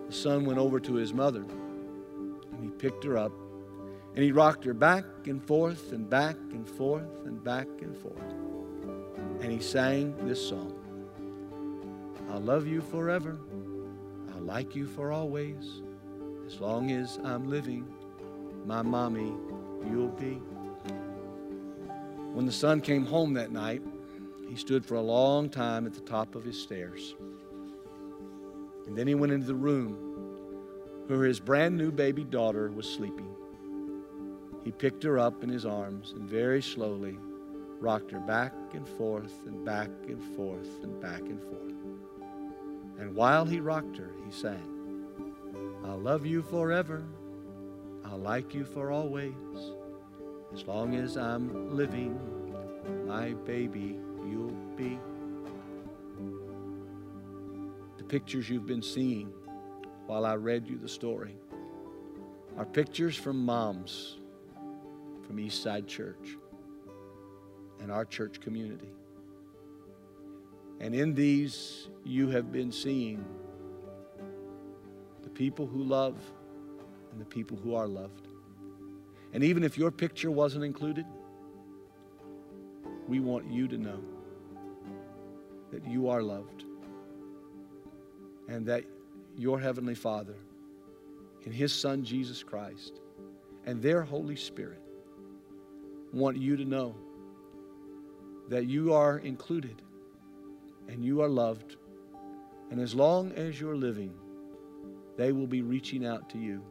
The 0.08 0.14
son 0.14 0.46
went 0.46 0.58
over 0.58 0.80
to 0.80 0.94
his 0.96 1.14
mother 1.14 1.44
and 1.44 2.64
he 2.64 2.70
picked 2.70 3.04
her 3.04 3.18
up 3.18 3.32
and 4.16 4.24
he 4.24 4.32
rocked 4.32 4.64
her 4.64 4.74
back 4.74 5.06
and 5.26 5.44
forth 5.44 5.92
and 5.92 6.10
back 6.10 6.38
and 6.52 6.68
forth 6.68 7.26
and 7.26 7.44
back 7.44 7.68
and 7.82 7.96
forth. 7.98 8.34
And 9.42 9.52
he 9.52 9.60
sang 9.60 10.16
this 10.26 10.50
song 10.50 10.74
I'll 12.32 12.42
love 12.42 12.68
you 12.68 12.82
forever. 12.82 13.38
Like 14.48 14.78
you 14.78 14.88
for 14.88 15.12
always. 15.12 15.82
As 16.46 16.62
long 16.62 16.92
as 16.92 17.20
I'm 17.22 17.50
living, 17.50 17.86
my 18.66 18.82
mommy, 18.82 19.34
you'll 19.92 20.08
be. 20.08 20.42
When 22.32 22.46
the 22.46 22.52
son 22.54 22.80
came 22.80 23.06
home 23.06 23.34
that 23.34 23.52
night, 23.52 23.82
he 24.48 24.56
stood 24.56 24.86
for 24.86 24.96
a 24.96 25.02
long 25.02 25.50
time 25.50 25.86
at 25.86 25.94
the 25.94 26.00
top 26.00 26.34
of 26.34 26.46
his 26.46 26.58
stairs. 26.58 27.14
And 28.86 28.98
then 28.98 29.06
he 29.06 29.16
went 29.16 29.34
into 29.34 29.48
the 29.48 29.54
room 29.54 29.96
where 31.08 31.26
his 31.26 31.42
brand 31.42 31.78
new 31.78 31.92
baby 31.92 32.24
daughter 32.24 32.72
was 32.72 32.90
sleeping. 32.90 33.36
He 34.64 34.72
picked 34.72 35.04
her 35.04 35.20
up 35.20 35.44
in 35.44 35.50
his 35.50 35.66
arms 35.66 36.14
and 36.14 36.24
very 36.24 36.62
slowly 36.62 37.18
rocked 37.82 38.12
her 38.12 38.22
back 38.22 38.54
and 38.74 38.88
forth 38.88 39.46
and 39.46 39.66
back 39.66 39.90
and 40.08 40.24
forth 40.38 40.84
and 40.84 41.02
back 41.02 41.20
and 41.20 41.42
forth. 41.42 41.77
And 43.00 43.16
while 43.16 43.46
he 43.46 43.60
rocked 43.60 43.98
her, 43.98 44.12
he 44.26 44.32
sang, 44.32 45.06
I'll 45.86 46.00
love 46.00 46.26
you 46.26 46.42
forever. 46.42 47.04
I'll 48.06 48.18
like 48.18 48.54
you 48.54 48.66
for 48.66 48.92
always. 48.92 49.34
As 50.54 50.66
long 50.66 50.96
as 50.96 51.18
I'm 51.18 51.76
living, 51.76 52.20
my 53.06 53.34
baby 53.34 54.00
you'll 54.26 54.56
be. 54.76 55.00
The 57.98 58.04
pictures 58.04 58.50
you've 58.50 58.66
been 58.66 58.82
seeing 58.82 59.32
while 60.06 60.26
I 60.26 60.36
read 60.36 60.68
you 60.68 60.78
the 60.78 60.90
story 60.90 61.36
are 62.58 62.66
pictures 62.66 63.16
from 63.16 63.46
moms 63.46 64.18
from 65.26 65.38
Eastside 65.38 65.88
Church 65.88 66.38
and 67.82 67.92
our 67.92 68.06
church 68.06 68.40
community. 68.40 68.90
And 70.80 70.96
in 70.96 71.14
these, 71.14 71.90
you 72.08 72.30
have 72.30 72.52
been 72.52 72.72
seeing 72.72 73.24
the 75.24 75.30
people 75.30 75.68
who 75.68 75.84
love 75.84 76.16
and 77.12 77.20
the 77.20 77.26
people 77.26 77.58
who 77.58 77.76
are 77.76 77.88
loved. 77.88 78.28
And 79.34 79.44
even 79.44 79.64
if 79.64 79.78
your 79.78 79.92
picture 79.92 80.32
wasn't 80.32 80.64
included, 80.64 81.06
we 83.08 83.20
want 83.20 83.50
you 83.50 83.68
to 83.68 83.78
know 83.78 84.00
that 85.72 85.86
you 85.86 86.10
are 86.10 86.22
loved 86.22 86.66
and 88.48 88.66
that 88.66 88.84
your 89.38 89.60
Heavenly 89.60 89.96
Father 89.96 90.36
and 91.46 91.54
His 91.54 91.74
Son 91.74 92.04
Jesus 92.04 92.44
Christ 92.44 93.00
and 93.66 93.82
their 93.82 94.02
Holy 94.02 94.36
Spirit 94.36 94.82
want 96.14 96.38
you 96.38 96.56
to 96.56 96.66
know 96.66 96.96
that 98.50 98.66
you 98.66 98.94
are 98.94 99.20
included 99.20 99.82
and 100.88 101.04
you 101.04 101.22
are 101.22 101.28
loved. 101.28 101.76
And 102.70 102.80
as 102.80 102.94
long 102.94 103.32
as 103.34 103.60
you're 103.60 103.76
living, 103.76 104.14
they 105.16 105.32
will 105.32 105.48
be 105.48 105.62
reaching 105.62 106.06
out 106.06 106.30
to 106.32 106.38
you 106.38 106.64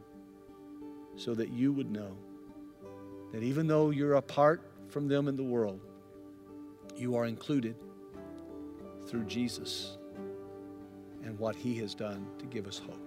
so 1.15 1.33
that 1.33 1.49
you 1.49 1.73
would 1.73 1.91
know 1.91 2.15
that 3.31 3.43
even 3.43 3.67
though 3.67 3.89
you're 3.89 4.15
apart 4.15 4.61
from 4.89 5.07
them 5.07 5.27
in 5.27 5.35
the 5.35 5.43
world, 5.43 5.81
you 6.95 7.15
are 7.15 7.25
included 7.25 7.75
through 9.07 9.25
Jesus 9.25 9.97
and 11.23 11.37
what 11.39 11.55
he 11.55 11.75
has 11.75 11.93
done 11.93 12.25
to 12.39 12.45
give 12.45 12.67
us 12.67 12.77
hope. 12.79 13.06